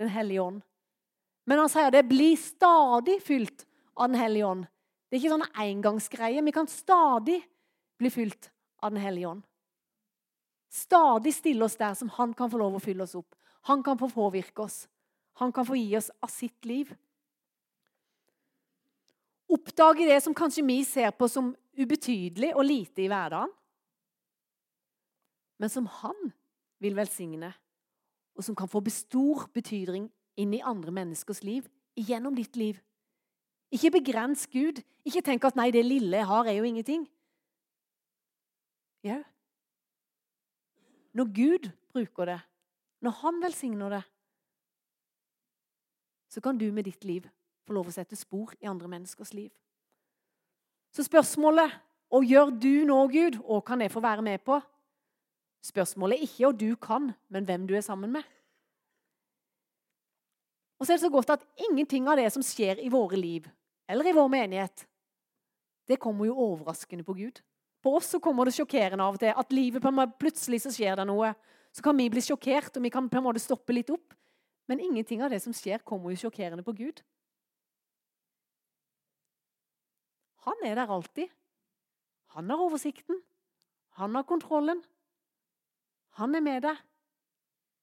Den 0.00 0.08
hellige 0.10 0.42
ånd. 0.42 0.62
Men 1.46 1.60
han 1.60 1.68
sier 1.70 1.92
det 1.94 2.08
blir 2.08 2.34
stadig 2.40 3.20
fylt 3.22 3.62
av 3.94 4.08
Den 4.10 4.18
hellige 4.18 4.48
ånd. 4.48 4.64
Det 5.06 5.14
er 5.14 5.20
ikke 5.20 5.34
sånn 5.36 5.60
engangsgreie. 5.62 6.42
Vi 6.42 6.54
kan 6.56 6.66
stadig 6.66 7.36
bli 8.00 8.10
fylt 8.10 8.48
av 8.82 8.90
Den 8.90 9.02
hellige 9.04 9.28
ånd. 9.28 9.44
Stadig 10.72 11.34
stille 11.36 11.66
oss 11.66 11.76
der 11.76 11.94
som 11.98 12.10
han 12.16 12.32
kan 12.34 12.50
få 12.50 12.60
lov 12.60 12.78
å 12.78 12.82
fylle 12.82 13.04
oss 13.04 13.16
opp. 13.18 13.36
Han 13.68 13.82
kan 13.84 13.98
få 14.00 14.08
påvirke 14.10 14.64
oss. 14.64 14.86
Han 15.40 15.52
kan 15.52 15.66
få 15.68 15.76
gi 15.76 15.96
oss 15.96 16.10
av 16.22 16.32
sitt 16.32 16.64
liv. 16.64 16.92
Oppdage 19.52 20.08
det 20.08 20.22
som 20.24 20.34
kanskje 20.34 20.64
vi 20.64 20.80
ser 20.88 21.12
på 21.12 21.28
som 21.28 21.52
ubetydelig 21.76 22.54
og 22.56 22.64
lite 22.64 23.04
i 23.04 23.10
hverdagen 23.12 23.52
men 25.62 25.70
som 25.70 25.86
han 25.86 26.32
vil 26.82 26.96
velsigne, 26.98 27.52
og 28.34 28.42
som 28.42 28.56
kan 28.58 28.66
få 28.66 28.80
stor 28.90 29.46
betydning 29.54 30.08
inn 30.34 30.56
i 30.56 30.64
andre 30.66 30.90
menneskers 30.90 31.44
liv 31.46 31.68
gjennom 31.94 32.34
ditt 32.34 32.58
liv. 32.58 32.80
Ikke 33.70 33.92
begrens 33.94 34.48
Gud. 34.50 34.82
Ikke 35.06 35.22
tenk 35.22 35.44
at 35.44 35.54
'nei, 35.56 35.70
det 35.70 35.84
lille 35.86 36.16
jeg 36.16 36.26
har, 36.26 36.44
er 36.46 36.58
jo 36.58 36.64
ingenting'. 36.64 37.06
Jau. 39.04 39.22
Når 41.12 41.32
Gud 41.36 41.70
bruker 41.92 42.24
det, 42.24 42.40
når 43.02 43.10
Han 43.10 43.40
velsigner 43.42 43.90
det, 43.90 44.02
så 46.32 46.40
kan 46.40 46.58
du 46.58 46.70
med 46.72 46.84
ditt 46.84 47.04
liv 47.04 47.26
få 47.66 47.74
lov 47.76 47.90
å 47.90 47.94
sette 47.94 48.16
spor 48.16 48.54
i 48.60 48.68
andre 48.70 48.88
menneskers 48.88 49.34
liv. 49.36 49.50
Så 50.92 51.04
spørsmålet 51.04 51.72
og 52.12 52.28
gjør 52.28 52.52
du 52.60 52.84
nå, 52.88 52.98
Gud, 53.08 53.38
og 53.44 53.64
kan 53.64 53.80
jeg 53.80 53.92
få 53.92 54.00
være 54.04 54.24
med 54.24 54.42
på? 54.44 54.58
Spørsmålet 55.64 56.18
er 56.18 56.26
ikke 56.26 56.44
hva 56.44 56.52
du 56.60 56.70
kan, 56.76 57.12
men 57.32 57.46
hvem 57.48 57.66
du 57.68 57.74
er 57.76 57.84
sammen 57.84 58.12
med. 58.12 58.26
Og 60.78 60.86
så 60.86 60.92
er 60.92 60.98
det 60.98 61.06
så 61.06 61.12
godt 61.14 61.30
at 61.30 61.46
ingenting 61.70 62.08
av 62.10 62.18
det 62.18 62.26
som 62.34 62.44
skjer 62.44 62.82
i 62.82 62.90
våre 62.92 63.16
liv, 63.16 63.46
eller 63.88 64.08
i 64.08 64.14
vår 64.16 64.28
menighet, 64.32 64.84
det 65.88 66.00
kommer 66.02 66.26
jo 66.28 66.36
overraskende 66.36 67.06
på 67.06 67.14
Gud. 67.16 67.40
På 67.82 67.96
oss 67.98 68.12
så 68.14 68.20
kommer 68.22 68.46
det 68.46 68.54
sjokkerende 68.56 69.04
av 69.04 69.16
og 69.16 69.22
til. 69.22 69.32
At 69.34 69.54
livet 69.54 69.82
på 69.82 69.90
en 69.90 70.14
plutselig 70.18 70.62
så 70.64 70.72
skjer 70.74 71.00
det 71.00 71.06
noe. 71.08 71.32
Så 71.74 71.82
kan 71.82 71.96
vi 71.98 72.10
bli 72.12 72.22
sjokkert, 72.22 72.76
og 72.76 72.84
vi 72.84 72.92
kan 72.92 73.08
på 73.10 73.18
en 73.18 73.26
måte 73.26 73.42
stoppe 73.42 73.74
litt 73.74 73.90
opp. 73.90 74.14
Men 74.70 74.80
ingenting 74.80 75.22
av 75.24 75.32
det 75.32 75.40
som 75.42 75.54
skjer, 75.56 75.82
kommer 75.82 76.12
jo 76.12 76.20
sjokkerende 76.24 76.62
på 76.62 76.74
Gud. 76.78 77.02
Han 80.46 80.64
er 80.66 80.78
der 80.78 80.90
alltid. 80.90 81.30
Han 82.36 82.50
har 82.50 82.62
oversikten. 82.62 83.18
Han 83.98 84.14
har 84.14 84.22
kontrollen. 84.22 84.82
Han 86.18 86.34
er 86.34 86.44
med 86.44 86.62
deg. 86.64 86.78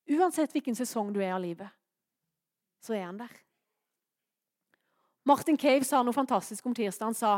Uansett 0.09 0.53
hvilken 0.55 0.77
sesong 0.77 1.12
du 1.13 1.19
er 1.21 1.35
av 1.35 1.43
livet, 1.43 1.69
så 2.81 2.95
er 2.97 3.05
han 3.05 3.19
der. 3.19 3.33
Martin 5.29 5.57
Cave 5.59 5.85
sa 5.85 6.01
noe 6.01 6.15
fantastisk 6.15 6.65
om 6.65 6.73
tirsdag. 6.73 7.12
Han 7.12 7.17
sa 7.17 7.33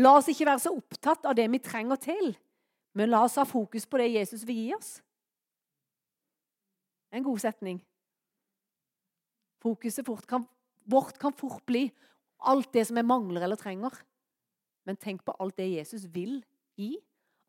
la 0.00 0.16
oss 0.18 0.30
ikke 0.30 0.48
være 0.48 0.62
så 0.64 0.72
opptatt 0.76 1.26
av 1.28 1.36
det 1.38 1.46
vi 1.52 1.60
trenger 1.62 2.00
til, 2.00 2.32
men 2.96 3.10
la 3.12 3.22
oss 3.26 3.38
ha 3.40 3.46
fokus 3.48 3.86
på 3.86 4.00
det 4.00 4.10
Jesus 4.14 4.44
vil 4.48 4.58
gi 4.64 4.68
oss. 4.76 4.90
En 7.14 7.26
god 7.26 7.40
setning. 7.42 7.80
Fokuset 9.60 10.06
fort 10.06 10.26
kan, 10.30 10.46
vårt 10.88 11.18
kan 11.20 11.34
fort 11.36 11.64
bli 11.68 11.88
alt 12.48 12.70
det 12.72 12.86
som 12.88 12.96
vi 12.96 13.04
mangler 13.04 13.44
eller 13.44 13.58
trenger. 13.60 13.92
Men 14.88 14.96
tenk 14.96 15.24
på 15.26 15.34
alt 15.42 15.58
det 15.58 15.68
Jesus 15.74 16.06
vil 16.10 16.38
gi. 16.78 16.94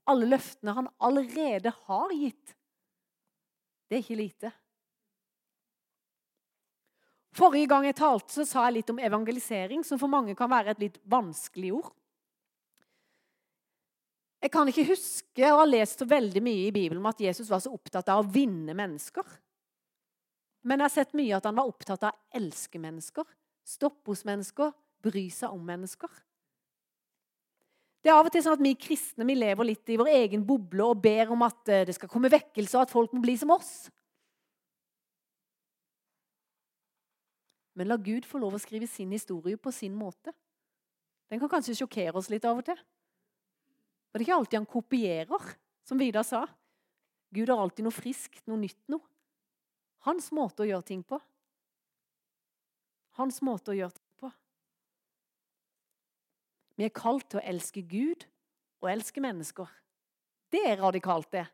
Alle 0.10 0.28
løftene 0.28 0.74
han 0.76 0.90
allerede 1.00 1.72
har 1.86 2.16
gitt. 2.18 2.58
Det 3.88 3.98
er 3.98 4.04
ikke 4.04 4.20
lite. 4.20 4.52
Forrige 7.36 7.70
gang 7.72 7.86
jeg 7.88 7.96
talte, 7.96 8.34
så 8.34 8.44
sa 8.48 8.66
jeg 8.68 8.82
litt 8.82 8.92
om 8.92 9.00
evangelisering, 9.00 9.86
som 9.88 10.00
for 10.02 10.12
mange 10.12 10.36
kan 10.36 10.52
være 10.52 10.74
et 10.74 10.84
litt 10.84 10.98
vanskelig 11.08 11.72
ord. 11.78 11.94
Jeg 14.42 14.50
kan 14.54 14.70
ikke 14.70 14.88
huske 14.90 15.52
og 15.52 15.60
har 15.62 15.70
lest 15.70 16.02
så 16.02 16.08
veldig 16.10 16.42
mye 16.42 16.66
i 16.68 16.74
Bibelen 16.74 17.04
om 17.04 17.12
at 17.12 17.22
Jesus 17.22 17.50
var 17.52 17.62
så 17.62 17.74
opptatt 17.76 18.10
av 18.10 18.24
å 18.24 18.32
vinne 18.34 18.74
mennesker. 18.78 19.28
Men 20.66 20.82
jeg 20.82 20.88
har 20.88 20.94
sett 20.94 21.16
mye 21.18 21.38
at 21.38 21.46
han 21.46 21.58
var 21.58 21.70
opptatt 21.70 22.04
av 22.08 22.16
å 22.16 22.38
elske 22.38 22.82
mennesker, 22.82 23.26
stoppe 23.66 24.14
hos 24.14 24.26
mennesker, 24.26 24.74
bry 25.02 25.28
seg 25.34 25.54
om 25.54 25.62
mennesker. 25.66 26.10
Det 28.02 28.10
er 28.10 28.18
av 28.18 28.26
og 28.26 28.34
til 28.34 28.42
sånn 28.42 28.58
at 28.58 28.64
Vi 28.66 28.74
kristne 28.82 29.26
vi 29.30 29.38
lever 29.38 29.68
litt 29.68 29.90
i 29.94 29.98
vår 30.02 30.10
egen 30.16 30.46
boble 30.46 30.88
og 30.90 31.02
ber 31.04 31.34
om 31.34 31.44
at 31.46 31.70
eh, 31.70 31.84
det 31.86 31.94
skal 31.98 32.10
komme 32.10 32.32
vekkelse, 32.34 32.74
og 32.78 32.88
at 32.88 32.94
folk 32.94 33.14
må 33.14 33.22
bli 33.22 33.36
som 33.38 33.54
oss. 33.54 33.92
Men 37.78 37.88
la 37.88 37.98
Gud 38.02 38.26
få 38.28 38.42
lov 38.42 38.58
å 38.58 38.62
skrive 38.62 38.90
sin 38.90 39.14
historie 39.14 39.58
på 39.58 39.72
sin 39.74 39.94
måte. 39.96 40.34
Den 41.30 41.40
kan 41.40 41.50
kanskje 41.50 41.78
sjokkere 41.78 42.18
oss 42.18 42.30
litt 42.34 42.46
av 42.50 42.58
og 42.58 42.66
til. 42.68 42.82
Og 44.12 44.20
det 44.20 44.24
er 44.24 44.28
ikke 44.28 44.40
alltid 44.42 44.60
han 44.60 44.68
kopierer, 44.68 45.52
som 45.88 46.00
Vidar 46.00 46.28
sa. 46.28 46.44
Gud 47.32 47.48
har 47.48 47.62
alltid 47.64 47.88
noe 47.88 47.96
friskt, 47.96 48.44
noe 48.52 48.60
nytt 48.60 48.82
noe. 48.92 49.04
Hans 50.04 50.32
måte 50.36 50.66
å 50.66 50.68
gjøre 50.68 50.88
ting 50.88 51.04
på. 51.08 51.20
Hans 53.20 53.40
måte 53.46 53.72
å 53.72 53.78
gjøre 53.78 53.96
ting 53.96 54.08
på. 54.20 54.32
Vi 56.80 56.88
er 56.88 56.96
kalt 56.96 57.30
til 57.32 57.40
å 57.40 57.46
elske 57.46 57.84
Gud 57.86 58.26
og 58.82 58.90
elske 58.92 59.24
mennesker. 59.24 59.70
Det 60.52 60.64
er 60.68 60.82
radikalt, 60.82 61.30
det. 61.32 61.46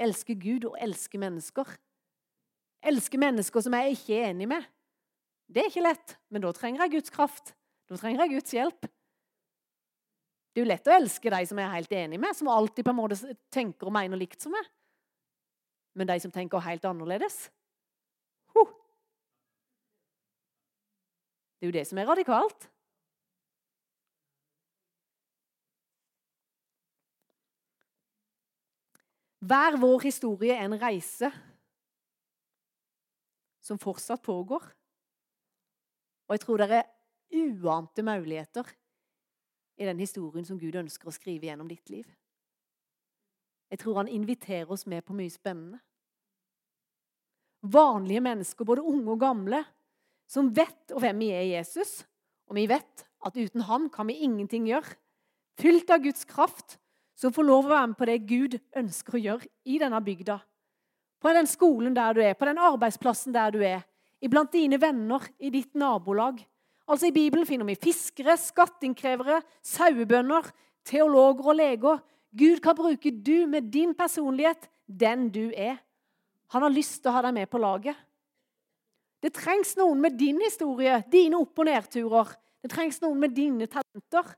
Elske 0.00 0.36
Gud 0.38 0.64
og 0.70 0.78
elske 0.80 1.20
mennesker. 1.20 1.68
Elske 2.82 3.18
mennesker 3.20 3.64
som 3.64 3.76
jeg 3.76 3.98
ikke 3.98 4.16
er 4.16 4.30
enig 4.30 4.48
med. 4.54 4.64
Det 5.52 5.64
er 5.64 5.68
ikke 5.68 5.84
lett, 5.84 6.16
men 6.32 6.44
da 6.44 6.52
trenger 6.56 6.86
jeg 6.86 6.94
Guds 6.96 7.12
kraft. 7.12 7.52
Da 7.90 7.98
trenger 7.98 8.24
jeg 8.24 8.38
Guds 8.38 8.54
hjelp. 8.56 8.88
Det 10.52 10.60
er 10.60 10.66
jo 10.66 10.68
lett 10.68 10.88
å 10.90 10.92
elske 10.92 11.30
de 11.32 11.44
som 11.48 11.58
jeg 11.58 11.64
er 11.64 11.74
helt 11.78 11.94
enig 11.96 12.18
med, 12.20 12.36
som 12.36 12.50
alltid 12.52 12.84
på 12.84 12.92
en 12.92 12.98
måte 12.98 13.16
tenker 13.52 13.88
og 13.88 13.94
mener 13.96 14.20
likt 14.20 14.42
som 14.44 14.52
meg. 14.52 14.66
Men 15.96 16.10
de 16.10 16.18
som 16.20 16.32
tenker 16.32 16.60
helt 16.64 16.84
annerledes 16.88 17.46
huh. 18.52 18.74
Det 21.56 21.64
er 21.64 21.70
jo 21.70 21.76
det 21.78 21.86
som 21.88 22.00
er 22.02 22.08
radikalt. 22.10 22.68
Hver 29.42 29.80
vår 29.80 30.04
historie 30.04 30.54
er 30.54 30.68
en 30.68 30.78
reise 30.78 31.32
som 33.64 33.80
fortsatt 33.80 34.22
pågår. 34.22 34.68
Og 36.28 36.36
jeg 36.36 36.44
tror 36.44 36.60
det 36.60 36.70
er 36.76 36.90
uante 37.32 38.04
muligheter 38.04 38.68
i 39.82 39.88
den 39.88 40.00
historien 40.00 40.46
som 40.46 40.58
Gud 40.60 40.76
ønsker 40.78 41.10
å 41.10 41.14
skrive 41.14 41.48
gjennom 41.48 41.68
ditt 41.70 41.90
liv. 41.90 42.06
Jeg 43.72 43.80
tror 43.82 44.02
han 44.02 44.10
inviterer 44.12 44.70
oss 44.70 44.84
med 44.86 45.04
på 45.06 45.16
mye 45.16 45.32
spennende. 45.32 45.80
Vanlige 47.62 48.22
mennesker, 48.22 48.66
både 48.68 48.84
unge 48.84 49.14
og 49.14 49.20
gamle, 49.22 49.62
som 50.28 50.50
vet 50.54 50.92
hvem 50.92 51.22
vi 51.22 51.30
er 51.32 51.46
i 51.46 51.54
Jesus. 51.54 52.02
Og 52.50 52.58
vi 52.58 52.66
vet 52.68 53.06
at 53.24 53.38
uten 53.38 53.64
han 53.68 53.88
kan 53.92 54.08
vi 54.10 54.18
ingenting 54.26 54.66
gjøre. 54.68 54.96
Fylt 55.60 55.90
av 55.92 56.02
Guds 56.04 56.26
kraft, 56.28 56.78
som 57.16 57.32
får 57.32 57.46
lov 57.46 57.68
å 57.68 57.72
være 57.72 57.90
med 57.92 57.98
på 57.98 58.08
det 58.08 58.18
Gud 58.28 58.56
ønsker 58.76 59.16
å 59.16 59.22
gjøre 59.22 59.50
i 59.68 59.78
denne 59.80 60.00
bygda. 60.04 60.38
På 61.22 61.32
den 61.36 61.46
skolen 61.46 61.94
der 61.94 62.16
du 62.16 62.22
er, 62.24 62.34
på 62.34 62.48
den 62.48 62.58
arbeidsplassen 62.58 63.34
der 63.34 63.52
du 63.54 63.60
er, 63.62 63.84
iblant 64.20 64.52
dine 64.52 64.80
venner, 64.80 65.22
i 65.38 65.52
ditt 65.54 65.76
nabolag. 65.78 66.40
Altså 66.92 67.08
I 67.08 67.14
Bibelen 67.14 67.46
finner 67.48 67.64
vi 67.64 67.78
fiskere, 67.80 68.34
skatteinnkrevere, 68.36 69.38
sauebønder, 69.64 70.50
teologer 70.84 71.46
og 71.48 71.56
leger. 71.56 72.02
Gud 72.36 72.60
kan 72.64 72.76
bruke 72.76 73.12
du 73.16 73.46
med 73.48 73.70
din 73.72 73.94
personlighet, 73.96 74.68
den 74.84 75.30
du 75.32 75.46
er. 75.56 75.78
Han 76.52 76.66
har 76.66 76.74
lyst 76.74 77.00
til 77.00 77.08
å 77.08 77.14
ha 77.16 77.22
deg 77.24 77.36
med 77.38 77.48
på 77.48 77.60
laget. 77.62 77.96
Det 79.24 79.32
trengs 79.32 79.72
noen 79.78 80.02
med 80.04 80.18
din 80.20 80.40
historie, 80.42 80.98
dine 81.08 81.40
opp- 81.40 81.62
og 81.62 81.68
nedturer. 81.70 82.36
Det 82.60 82.70
trengs 82.74 83.00
noen 83.00 83.24
med 83.24 83.32
dine 83.32 83.70
talenter. 83.72 84.34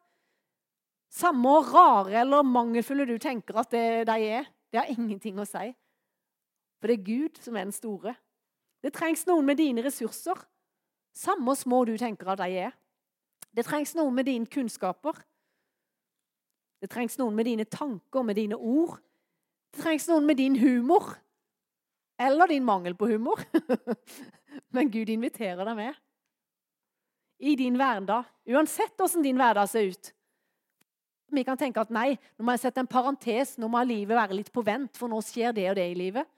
Samme 1.10 1.58
rare 1.72 2.20
eller 2.22 2.46
mangelfulle 2.46 3.06
du 3.08 3.16
tenker 3.18 3.58
at 3.58 3.74
det, 3.74 4.06
de 4.06 4.30
er, 4.38 4.46
det 4.70 4.78
har 4.78 4.94
ingenting 4.94 5.40
å 5.42 5.48
si. 5.48 5.72
For 6.78 6.90
det 6.90 7.00
er 7.00 7.06
Gud 7.06 7.42
som 7.42 7.56
er 7.56 7.66
den 7.66 7.74
store. 7.74 8.14
Det 8.84 8.92
trengs 8.94 9.26
noen 9.26 9.46
med 9.48 9.58
dine 9.58 9.82
ressurser. 9.82 10.38
Samme 11.14 11.54
små 11.56 11.84
du 11.86 11.94
tenker 11.98 12.32
at 12.32 12.42
de 12.42 12.58
er. 12.66 12.74
Det 13.54 13.64
trengs 13.68 13.94
noen 13.94 14.14
med 14.16 14.26
dine 14.26 14.50
kunnskaper. 14.50 15.20
Det 16.82 16.90
trengs 16.90 17.14
noen 17.20 17.36
med 17.38 17.46
dine 17.46 17.64
tanker, 17.70 18.24
med 18.26 18.36
dine 18.36 18.58
ord. 18.58 18.98
Det 19.72 19.84
trengs 19.84 20.08
noen 20.10 20.26
med 20.26 20.40
din 20.42 20.58
humor. 20.58 21.14
Eller 22.18 22.50
din 22.50 22.66
mangel 22.66 22.98
på 22.98 23.08
humor. 23.12 23.40
Men 24.74 24.90
Gud 24.90 25.08
inviterer 25.10 25.62
deg 25.64 25.78
med. 25.78 26.02
I 27.38 27.54
din 27.58 27.78
hverdag. 27.78 28.26
Uansett 28.50 29.00
åssen 29.00 29.22
din 29.22 29.38
hverdag 29.38 29.70
ser 29.70 29.94
ut. 29.94 30.12
Vi 31.34 31.42
kan 31.46 31.58
tenke 31.58 31.82
at 31.82 31.90
nei, 31.94 32.14
nå 32.38 32.46
må 32.46 32.54
jeg 32.54 32.66
sette 32.66 32.82
en 32.82 32.90
parentes, 32.90 33.56
nå 33.58 33.66
må 33.70 33.80
livet 33.86 34.14
være 34.14 34.36
litt 34.38 34.52
på 34.54 34.62
vent, 34.62 34.94
for 34.94 35.10
nå 35.10 35.18
skjer 35.24 35.54
det 35.56 35.66
og 35.72 35.78
det 35.78 35.88
i 35.90 35.96
livet. 35.98 36.28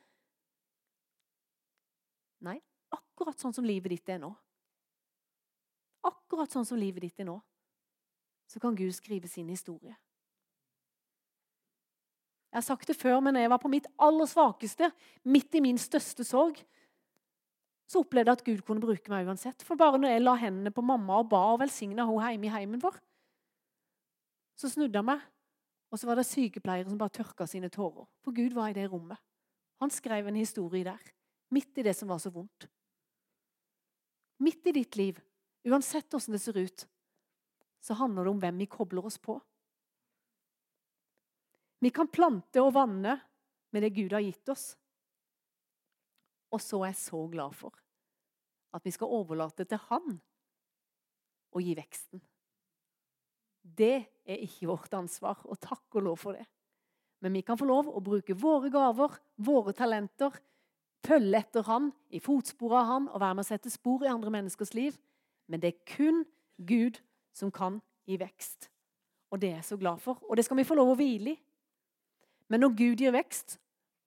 Nei, 2.47 2.57
akkurat 2.95 3.41
sånn 3.41 3.53
som 3.57 3.67
livet 3.67 3.93
ditt 3.93 4.15
er 4.15 4.23
nå 4.23 4.31
akkurat 6.09 6.53
sånn 6.53 6.67
som 6.69 6.79
livet 6.81 7.05
ditt 7.05 7.23
er 7.23 7.29
nå, 7.29 7.37
så 8.47 8.63
kan 8.63 8.77
Gud 8.79 8.95
skrive 8.95 9.29
sin 9.29 9.49
historie. 9.51 9.95
Jeg 12.53 12.63
har 12.63 12.65
sagt 12.65 12.89
det 12.89 12.97
før, 12.97 13.19
men 13.21 13.37
jeg 13.37 13.51
var 13.53 13.61
på 13.61 13.69
mitt 13.69 13.89
aller 14.01 14.29
svakeste, 14.31 14.89
midt 15.29 15.59
i 15.59 15.61
min 15.61 15.79
største 15.81 16.25
sorg, 16.25 16.63
så 17.87 18.01
opplevde 18.03 18.33
jeg 18.33 18.41
at 18.41 18.47
Gud 18.47 18.63
kunne 18.67 18.83
bruke 18.83 19.13
meg 19.13 19.29
uansett. 19.29 19.63
For 19.63 19.79
bare 19.79 19.99
når 20.01 20.15
jeg 20.15 20.23
la 20.25 20.35
hendene 20.41 20.73
på 20.75 20.83
mamma 20.83 21.21
og 21.21 21.29
ba 21.31 21.43
og 21.53 21.61
velsigna 21.63 22.07
henne 22.09 22.33
hjemme 22.33 22.49
i 22.49 22.55
heimen 22.55 22.83
vår, 22.83 22.97
så 24.57 24.71
snudde 24.73 24.97
jeg 24.97 25.07
meg, 25.07 25.21
og 25.93 26.01
så 26.01 26.09
var 26.09 26.19
det 26.19 26.27
sykepleiere 26.27 26.89
som 26.89 26.99
bare 26.99 27.15
tørka 27.15 27.47
sine 27.51 27.71
tårer. 27.71 28.09
For 28.25 28.35
Gud 28.35 28.57
var 28.57 28.73
i 28.73 28.79
det 28.79 28.89
rommet. 28.91 29.21
Han 29.85 29.93
skrev 29.93 30.27
en 30.27 30.41
historie 30.41 30.87
der, 30.87 31.03
midt 31.53 31.79
i 31.79 31.85
det 31.85 31.95
som 31.99 32.09
var 32.09 32.19
så 32.23 32.33
vondt. 32.33 32.67
Midt 34.43 34.67
i 34.69 34.75
ditt 34.81 34.97
liv 34.97 35.21
Uansett 35.67 36.15
åssen 36.15 36.33
det 36.33 36.39
ser 36.39 36.57
ut, 36.57 36.87
så 37.81 37.95
handler 37.95 38.25
det 38.25 38.31
om 38.31 38.41
hvem 38.43 38.59
vi 38.63 38.69
kobler 38.71 39.07
oss 39.07 39.19
på. 39.19 39.35
Vi 41.83 41.91
kan 41.91 42.09
plante 42.09 42.63
og 42.63 42.75
vanne 42.77 43.17
med 43.75 43.83
det 43.83 43.91
Gud 43.97 44.15
har 44.15 44.23
gitt 44.23 44.49
oss. 44.49 44.77
Og 46.55 46.63
så 46.63 46.79
er 46.85 46.93
jeg 46.93 47.01
så 47.03 47.25
glad 47.33 47.57
for 47.59 47.75
at 48.77 48.85
vi 48.87 48.93
skal 48.95 49.11
overlate 49.19 49.67
til 49.67 49.81
Han 49.89 50.19
å 51.57 51.63
gi 51.63 51.75
veksten. 51.79 52.21
Det 53.67 53.97
er 54.23 54.43
ikke 54.45 54.69
vårt 54.71 54.95
ansvar, 54.95 55.41
og 55.49 55.59
takk 55.59 55.99
og 55.99 56.07
lov 56.07 56.21
for 56.21 56.39
det. 56.39 56.45
Men 57.25 57.35
vi 57.35 57.43
kan 57.43 57.59
få 57.59 57.67
lov 57.67 57.89
å 57.91 58.03
bruke 58.05 58.37
våre 58.39 58.71
gaver, 58.71 59.17
våre 59.43 59.75
talenter, 59.75 60.31
følge 61.07 61.41
etter 61.41 61.67
Han, 61.67 61.91
i 62.15 62.23
fotsporet 62.23 62.85
av 62.85 62.91
Han 62.93 63.11
og 63.11 63.21
være 63.23 63.39
med 63.39 63.47
å 63.47 63.51
sette 63.51 63.73
spor 63.73 64.05
i 64.07 64.13
andre 64.13 64.31
menneskers 64.39 64.75
liv 64.77 64.99
men 65.47 65.63
det 65.63 65.73
er 65.73 65.95
kun 65.97 66.25
Gud 66.57 67.01
som 67.37 67.53
kan 67.53 67.81
gi 68.07 68.19
vekst. 68.21 68.71
Og 69.31 69.41
det 69.41 69.51
er 69.51 69.59
jeg 69.61 69.71
så 69.71 69.77
glad 69.77 69.99
for. 70.03 70.23
Og 70.31 70.37
det 70.37 70.45
skal 70.45 70.57
vi 70.57 70.67
få 70.67 70.77
lov 70.79 70.95
å 70.95 70.99
hvile 70.99 71.35
i. 71.35 71.41
Men 72.49 72.63
når 72.63 72.77
Gud 72.79 73.03
gir 73.03 73.15
vekst, 73.15 73.59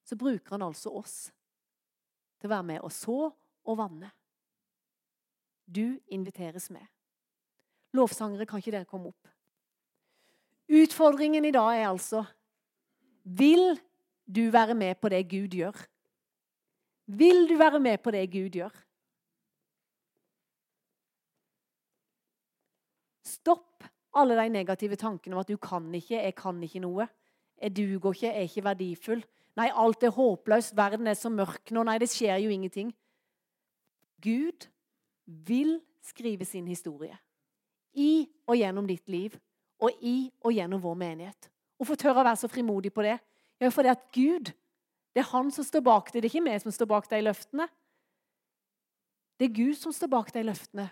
så 0.04 0.16
bruker 0.16 0.56
han 0.56 0.64
altså 0.64 0.92
oss 0.96 1.16
til 2.40 2.48
å 2.48 2.54
være 2.54 2.68
med 2.72 2.80
og 2.86 2.92
så 2.94 3.18
og 3.28 3.76
vanne. 3.78 4.08
Du 5.68 6.00
inviteres 6.10 6.70
med. 6.72 6.86
Lovsangere, 7.94 8.46
kan 8.46 8.62
ikke 8.62 8.74
dere 8.74 8.88
komme 8.88 9.12
opp? 9.12 9.28
Utfordringen 10.70 11.44
i 11.44 11.54
dag 11.54 11.74
er 11.74 11.88
altså 11.88 12.24
Vil 13.22 13.74
du 14.26 14.50
være 14.50 14.74
med 14.74 14.96
på 15.02 15.10
det 15.12 15.24
Gud 15.28 15.54
gjør? 15.54 15.76
Vil 17.06 17.48
du 17.50 17.56
være 17.58 17.80
med 17.82 17.98
på 17.98 18.10
det 18.14 18.24
Gud 18.30 18.56
gjør? 18.56 18.74
Stopp 23.26 23.84
alle 24.16 24.36
de 24.38 24.48
negative 24.52 24.96
tankene 24.98 25.36
om 25.36 25.42
at 25.42 25.50
du 25.50 25.56
kan 25.60 25.86
ikke, 25.94 26.16
jeg 26.18 26.34
kan 26.38 26.62
ikke 26.62 26.82
noe. 26.82 27.06
Jeg 27.60 27.76
duger 27.76 28.14
ikke, 28.14 28.26
jeg 28.26 28.36
er 28.36 28.48
ikke 28.48 28.64
verdifull. 28.64 29.22
Nei, 29.58 29.68
alt 29.74 30.02
er 30.06 30.14
håpløst, 30.14 30.76
verden 30.76 31.10
er 31.10 31.18
så 31.18 31.30
mørk 31.32 31.70
nå. 31.74 31.84
Nei, 31.84 31.98
det 32.00 32.08
skjer 32.10 32.38
jo 32.44 32.50
ingenting. 32.50 32.92
Gud 34.22 34.68
vil 35.26 35.78
skrive 36.02 36.44
sin 36.44 36.68
historie. 36.68 37.16
I 37.94 38.28
og 38.46 38.56
gjennom 38.56 38.86
ditt 38.88 39.08
liv, 39.10 39.34
og 39.80 39.90
i 40.04 40.30
og 40.44 40.54
gjennom 40.54 40.82
vår 40.82 40.96
menighet. 41.00 41.50
Hvorfor 41.76 41.98
tør 41.98 42.12
jeg 42.14 42.24
være 42.24 42.36
så 42.36 42.48
frimodig 42.48 42.92
på 42.92 43.02
det? 43.02 43.18
Jo, 43.60 43.70
fordi 43.70 43.88
at 43.88 44.02
Gud, 44.12 44.52
det 45.14 45.22
er 45.22 45.30
han 45.32 45.50
som 45.50 45.64
står 45.64 45.80
bak 45.84 46.12
det. 46.12 46.22
Det 46.22 46.28
er 46.28 46.36
ikke 46.36 46.50
vi 46.50 46.58
som 46.62 46.72
står 46.72 46.88
bak 46.88 47.10
de 47.10 47.20
løftene. 47.24 47.68
Det 49.40 49.48
er 49.48 49.56
Gud 49.56 49.74
som 49.80 49.92
står 49.92 50.10
bak 50.12 50.34
de 50.34 50.42
løftene. 50.44 50.88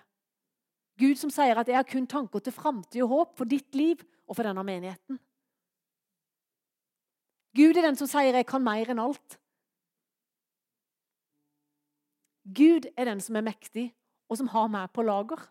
Gud 0.99 1.16
som 1.16 1.30
sier 1.30 1.55
at 1.59 1.68
'jeg 1.68 1.76
har 1.76 1.82
kun 1.82 2.07
tanker 2.07 2.38
til 2.38 2.53
framtid 2.53 3.03
og 3.03 3.09
håp 3.09 3.36
for 3.38 3.44
ditt 3.44 3.74
liv 3.74 3.96
og 4.26 4.36
for 4.36 4.42
denne 4.42 4.64
menigheten'. 4.64 5.18
Gud 7.55 7.76
er 7.76 7.82
den 7.82 7.96
som 7.96 8.07
sier 8.07 8.34
'jeg 8.34 8.46
kan 8.46 8.64
mer 8.64 8.90
enn 8.90 8.99
alt'. 8.99 9.38
Gud 12.55 12.86
er 12.96 13.05
den 13.05 13.20
som 13.20 13.36
er 13.36 13.40
mektig, 13.40 13.94
og 14.28 14.36
som 14.36 14.49
har 14.49 14.68
meg 14.68 14.92
på 14.92 15.03
lager. 15.03 15.49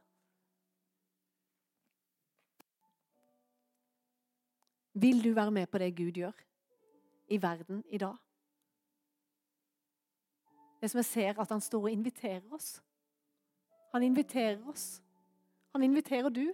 Vil 4.93 5.23
du 5.23 5.33
være 5.33 5.51
med 5.51 5.67
på 5.67 5.77
det 5.77 5.95
Gud 5.95 6.11
gjør 6.11 6.33
i 7.27 7.41
verden 7.41 7.83
i 7.89 7.97
dag? 7.97 8.15
Det 10.81 10.89
som 10.91 10.97
jeg 10.97 11.05
ser 11.05 11.39
at 11.41 11.49
han 11.49 11.61
står 11.61 11.81
og 11.81 11.91
inviterer 11.91 12.53
oss. 12.53 12.81
Han 13.93 14.03
inviterer 14.03 14.67
oss. 14.69 15.01
Han 15.77 15.83
inviterer 15.83 16.29
du. 16.29 16.53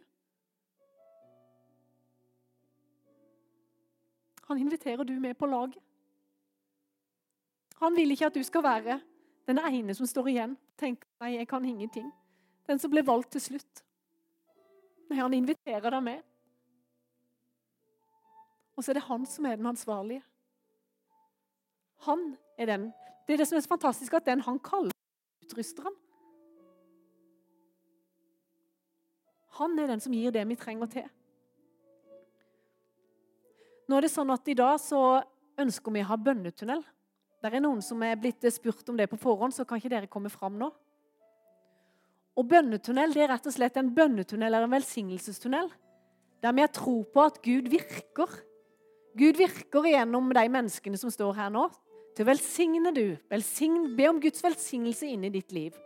Han 4.41 4.57
inviterer 4.57 5.03
du 5.03 5.13
med 5.19 5.37
på 5.37 5.45
laget. 5.45 5.79
Han 7.79 7.95
vil 7.95 8.11
ikke 8.11 8.25
at 8.25 8.35
du 8.35 8.43
skal 8.43 8.63
være 8.63 8.99
den 9.47 9.63
ene 9.63 9.95
som 9.95 10.09
står 10.11 10.27
igjen. 10.27 10.57
Tenk, 10.75 11.07
nei, 11.23 11.37
jeg 11.37 11.47
kan 11.47 11.63
ingenting. 11.63 12.11
Den 12.67 12.83
som 12.83 12.91
ble 12.91 13.05
valgt 13.07 13.31
til 13.31 13.45
slutt. 13.47 13.85
Nei, 15.07 15.21
han 15.21 15.39
inviterer 15.39 15.87
deg 15.87 16.03
med. 16.03 16.19
Og 18.75 18.83
så 18.83 18.91
er 18.91 18.99
det 18.99 19.07
han 19.07 19.23
som 19.23 19.47
er 19.47 19.55
den 19.55 19.71
ansvarlige. 19.71 20.25
Han 22.11 22.33
er 22.59 22.75
den. 22.75 22.89
Det 23.23 23.37
er 23.37 23.45
det 23.45 23.47
som 23.47 23.55
er 23.55 23.63
så 23.63 23.77
fantastisk, 23.77 24.19
at 24.19 24.27
den 24.27 24.43
han 24.43 24.59
kaller, 24.59 24.91
utruster 25.47 25.87
han. 25.87 26.02
Han 29.59 29.77
er 29.79 29.91
den 29.91 30.01
som 30.01 30.13
gir 30.15 30.33
det 30.33 30.43
vi 30.49 30.57
trenger 30.57 30.89
til. 30.89 31.05
Nå 33.89 33.99
er 33.99 34.05
det 34.05 34.13
sånn 34.13 34.31
at 34.33 34.47
I 34.49 34.55
dag 34.57 34.79
så 34.81 35.21
ønsker 35.59 35.93
vi 35.93 36.01
å 36.01 36.09
ha 36.09 36.17
bønnetunnel. 36.17 36.81
Det 37.43 37.51
er 37.51 37.61
noen 37.61 37.81
som 37.83 38.01
er 38.05 38.15
blitt 38.17 38.45
spurt 38.55 38.87
om 38.89 38.97
det 38.97 39.09
på 39.11 39.19
forhånd, 39.19 39.53
så 39.53 39.65
kan 39.67 39.81
ikke 39.81 39.91
dere 39.91 40.09
komme 40.11 40.31
fram 40.31 40.55
nå. 40.61 40.71
Og 42.39 42.47
Bønnetunnel 42.49 43.13
det 43.13 43.25
er 43.25 43.33
rett 43.35 43.45
og 43.49 43.53
slett 43.53 43.75
en 43.77 43.91
bønnetunnel 43.93 44.47
eller 44.47 44.65
en 44.65 44.73
velsignelsestunnel. 44.73 45.67
Der 46.41 46.55
vi 46.55 46.63
har 46.63 46.71
tro 46.73 46.95
på 47.03 47.25
at 47.27 47.37
Gud 47.43 47.69
virker. 47.71 48.31
Gud 49.13 49.37
virker 49.37 49.85
gjennom 49.85 50.31
de 50.33 50.45
menneskene 50.49 50.97
som 50.97 51.11
står 51.13 51.35
her 51.37 51.51
nå. 51.53 51.67
Til 52.15 52.25
å 52.25 52.31
velsigne 52.31 52.93
du. 52.95 53.05
Velsign, 53.29 53.91
be 53.97 54.07
om 54.09 54.21
Guds 54.23 54.41
velsignelse 54.43 55.11
inn 55.11 55.27
i 55.27 55.33
ditt 55.33 55.53
liv. 55.53 55.77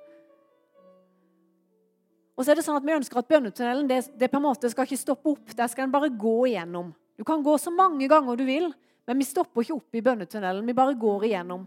Og 2.38 2.46
så 2.46 2.54
er 2.54 2.60
det 2.60 2.66
sånn 2.68 2.78
at 2.78 2.86
Vi 2.86 2.94
ønsker 2.94 3.20
at 3.20 3.30
bønnetunnelen 3.32 3.90
det, 3.90 4.04
det 4.14 4.30
på 4.30 4.38
en 4.38 4.46
måte 4.46 4.70
skal 4.70 4.86
ikke 4.86 5.02
stoppe 5.02 5.34
opp. 5.34 5.56
Der 5.58 5.72
skal 5.72 5.88
en 5.88 5.96
bare 5.96 6.12
gå 6.14 6.38
igjennom. 6.52 6.94
Du 7.18 7.26
kan 7.26 7.42
gå 7.44 7.58
så 7.58 7.74
mange 7.74 8.06
ganger 8.08 8.38
du 8.38 8.46
vil, 8.46 8.70
men 9.10 9.18
vi 9.18 9.26
stopper 9.26 9.66
ikke 9.66 9.80
opp 9.80 9.98
i 9.98 10.04
bønnetunnelen. 10.06 10.66
Vi 10.68 10.78
bare 10.78 10.94
går 10.94 11.26
igjennom. 11.32 11.66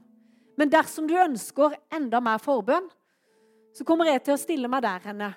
Men 0.60 0.70
dersom 0.70 1.08
du 1.10 1.16
ønsker 1.18 1.74
enda 1.90 2.20
mer 2.22 2.38
forbønn, 2.42 2.86
så 3.74 3.86
kommer 3.86 4.10
jeg 4.10 4.22
til 4.26 4.36
å 4.36 4.40
stille 4.40 4.70
meg 4.70 4.84
der 4.84 5.06
henne. 5.10 5.30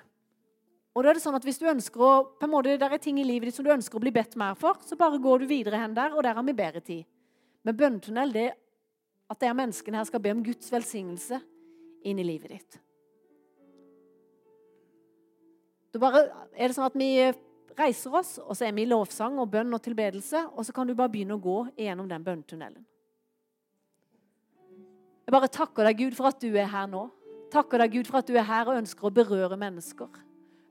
Og 0.94 1.02
da 1.02 1.10
er 1.10 1.18
det 1.18 1.24
sånn 1.24 1.34
at 1.34 1.46
hvis 1.46 1.58
du 1.58 1.66
ønsker 1.66 2.02
å, 2.02 2.12
på 2.38 2.46
en 2.46 2.52
måte, 2.52 2.76
Der 2.78 2.92
er 2.92 3.02
ting 3.02 3.18
i 3.18 3.26
livet 3.26 3.48
ditt 3.48 3.56
som 3.56 3.66
du 3.66 3.72
ønsker 3.74 3.98
å 3.98 4.04
bli 4.04 4.12
bedt 4.14 4.36
mer 4.38 4.54
for, 4.54 4.78
så 4.86 4.98
bare 4.98 5.18
går 5.18 5.42
du 5.42 5.46
videre 5.50 5.80
hen 5.80 5.94
der, 5.94 6.14
og 6.14 6.22
der 6.22 6.38
har 6.38 6.46
vi 6.46 6.54
bedre 6.54 6.80
tid. 6.80 7.02
Men 7.64 7.76
bønnetunnel 7.76 8.32
det 8.32 8.50
at 9.30 9.40
de 9.40 9.50
menneskene 9.50 9.98
her 9.98 10.06
skal 10.06 10.22
be 10.22 10.34
om 10.36 10.44
Guds 10.44 10.70
velsignelse 10.70 11.40
inn 12.04 12.20
i 12.20 12.26
livet 12.26 12.52
ditt. 12.52 12.83
Da 15.94 16.00
bare 16.02 16.24
er 16.58 16.66
det 16.66 16.74
sånn 16.74 16.88
at 16.88 16.96
vi 16.98 17.08
reiser 17.78 18.14
oss, 18.18 18.32
og 18.42 18.56
så 18.58 18.66
er 18.66 18.74
vi 18.74 18.82
i 18.82 18.90
lovsang 18.90 19.36
og 19.38 19.52
bønn 19.52 19.76
og 19.76 19.82
tilbedelse, 19.82 20.40
og 20.50 20.66
så 20.66 20.74
kan 20.74 20.88
du 20.88 20.94
bare 20.98 21.12
begynne 21.12 21.36
å 21.36 21.42
gå 21.42 21.60
gjennom 21.78 22.08
den 22.10 22.24
bønnetunnelen. 22.26 22.82
Jeg 25.24 25.32
bare 25.32 25.48
takker 25.48 25.86
deg, 25.86 26.00
Gud, 26.02 26.16
for 26.18 26.32
at 26.32 26.42
du 26.42 26.50
er 26.50 26.66
her 26.68 26.88
nå. 26.90 27.06
Takker 27.54 27.80
deg, 27.80 27.94
Gud, 27.94 28.10
for 28.10 28.20
at 28.20 28.28
du 28.28 28.34
er 28.34 28.46
her 28.48 28.68
og 28.68 28.80
ønsker 28.80 29.06
å 29.06 29.12
berøre 29.14 29.58
mennesker. 29.60 30.18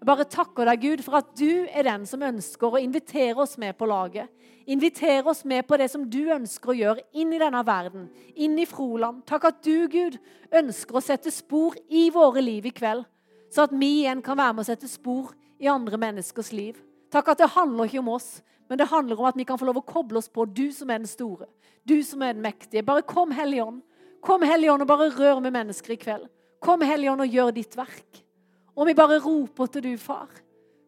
Jeg 0.03 0.09
bare 0.11 0.27
takker 0.27 0.67
deg, 0.67 0.83
Gud, 0.83 1.05
for 1.05 1.21
at 1.21 1.31
du 1.39 1.63
er 1.71 1.87
den 1.87 2.03
som 2.09 2.27
ønsker 2.27 2.75
å 2.75 2.83
invitere 2.83 3.39
oss 3.39 3.55
med 3.63 3.77
på 3.79 3.87
laget. 3.87 4.27
Invitere 4.67 5.23
oss 5.31 5.45
med 5.47 5.63
på 5.67 5.79
det 5.79 5.87
som 5.91 6.03
du 6.03 6.19
ønsker 6.35 6.73
å 6.73 6.77
gjøre 6.81 7.07
inn 7.15 7.31
i 7.31 7.39
denne 7.39 7.63
verden, 7.63 8.11
inn 8.35 8.59
i 8.59 8.67
Froland. 8.67 9.23
Takk 9.27 9.47
at 9.53 9.63
du, 9.63 9.87
Gud, 9.87 10.19
ønsker 10.51 10.99
å 10.99 11.03
sette 11.03 11.31
spor 11.31 11.79
i 11.87 12.09
våre 12.11 12.43
liv 12.43 12.67
i 12.67 12.75
kveld 12.75 13.07
så 13.53 13.67
at 13.67 13.75
vi 13.77 13.99
igjen 14.01 14.23
kan 14.25 14.39
være 14.39 14.55
med 14.57 14.65
å 14.65 14.69
sette 14.71 14.89
spor 14.89 15.33
i 15.61 15.69
andre 15.69 15.99
menneskers 16.01 16.51
liv. 16.55 16.79
Takk 17.13 17.35
at 17.35 17.43
det 17.43 17.53
handler 17.53 17.85
ikke 17.85 18.01
om 18.01 18.13
oss, 18.15 18.41
men 18.69 18.79
det 18.79 18.89
handler 18.89 19.19
om 19.19 19.27
at 19.29 19.37
vi 19.37 19.45
kan 19.45 19.59
få 19.61 19.67
lov 19.69 19.83
å 19.83 19.85
koble 19.85 20.17
oss 20.17 20.31
på 20.31 20.47
du 20.49 20.71
som 20.73 20.89
er 20.89 21.03
den 21.03 21.09
store, 21.09 21.45
du 21.85 21.99
som 22.05 22.23
er 22.25 22.33
den 22.33 22.41
mektige. 22.41 22.85
Bare 22.87 23.05
kom, 23.05 23.31
Hellige 23.35 23.67
Ånd. 23.67 23.83
Kom, 24.23 24.41
Hellige 24.47 24.71
Ånd, 24.73 24.85
og 24.85 24.89
bare 24.89 25.11
rør 25.13 25.41
med 25.43 25.53
mennesker 25.53 25.93
i 25.93 25.99
kveld. 25.99 26.25
Kom, 26.63 26.81
Hellige 26.81 27.11
Ånd, 27.11 27.25
og 27.25 27.37
gjør 27.37 27.51
ditt 27.53 27.77
verk. 27.77 28.23
Og 28.73 28.87
vi 28.89 28.97
bare 28.97 29.19
roper 29.21 29.69
til 29.69 29.85
du, 29.85 29.91
far. 30.01 30.31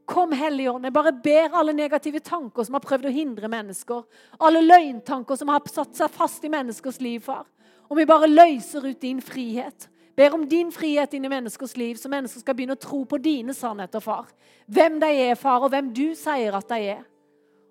Kom, 0.09 0.33
Hellige 0.33 0.71
Ånd. 0.71 0.87
Jeg 0.87 0.95
bare 0.95 1.13
ber 1.13 1.57
alle 1.59 1.75
negative 1.77 2.21
tanker 2.25 2.65
som 2.65 2.77
har 2.77 2.85
prøvd 2.85 3.09
å 3.09 3.13
hindre 3.13 3.49
mennesker, 3.51 4.05
alle 4.39 4.63
løgntanker 4.63 5.37
som 5.37 5.51
har 5.53 5.65
satt 5.69 5.93
seg 5.97 6.13
fast 6.15 6.45
i 6.47 6.51
menneskers 6.53 7.01
liv, 7.03 7.21
far. 7.25 7.45
Om 7.85 7.99
vi 7.99 8.07
bare 8.09 8.31
løser 8.31 8.87
ut 8.87 9.01
din 9.01 9.21
frihet. 9.21 9.89
Ber 10.15 10.33
om 10.33 10.45
din 10.47 10.71
frihet 10.71 11.13
inn 11.13 11.25
i 11.27 11.31
menneskers 11.31 11.75
liv, 11.77 11.97
så 11.99 12.09
mennesker 12.11 12.39
skal 12.39 12.55
begynne 12.55 12.77
å 12.77 12.79
tro 12.79 13.01
på 13.07 13.19
dine 13.19 13.53
sannheter, 13.55 14.03
far. 14.03 14.29
Hvem 14.65 14.99
de 15.01 15.09
er, 15.25 15.35
far, 15.35 15.65
og 15.65 15.73
hvem 15.73 15.91
du 15.95 16.07
sier 16.15 16.55
at 16.55 16.69
de 16.71 16.79
er. 16.95 17.01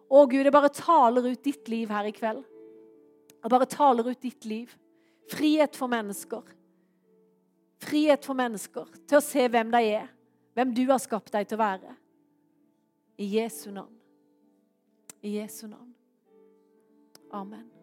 Å, 0.05 0.27
Gud, 0.29 0.43
jeg 0.45 0.53
bare 0.53 0.73
taler 0.77 1.31
ut 1.33 1.45
ditt 1.45 1.71
liv 1.73 1.93
her 1.93 2.11
i 2.11 2.13
kveld. 2.15 2.45
Jeg 3.41 3.53
bare 3.53 3.69
taler 3.69 4.13
ut 4.13 4.21
ditt 4.21 4.45
liv. 4.49 4.73
Frihet 5.33 5.77
for 5.77 5.89
mennesker. 5.89 6.45
Frihet 7.85 8.25
for 8.25 8.37
mennesker 8.37 8.89
til 9.05 9.19
å 9.19 9.25
se 9.25 9.49
hvem 9.49 9.73
de 9.73 9.83
er, 9.99 10.09
hvem 10.57 10.73
du 10.77 10.85
har 10.93 11.01
skapt 11.03 11.33
dem 11.33 11.49
til 11.49 11.59
å 11.59 11.65
være. 11.65 11.97
I 13.21 13.29
Jesu 13.39 13.71
navn. 13.71 13.93
I 15.25 15.39
Jesu 15.39 15.67
navn. 15.67 15.93
Amen. 17.33 17.74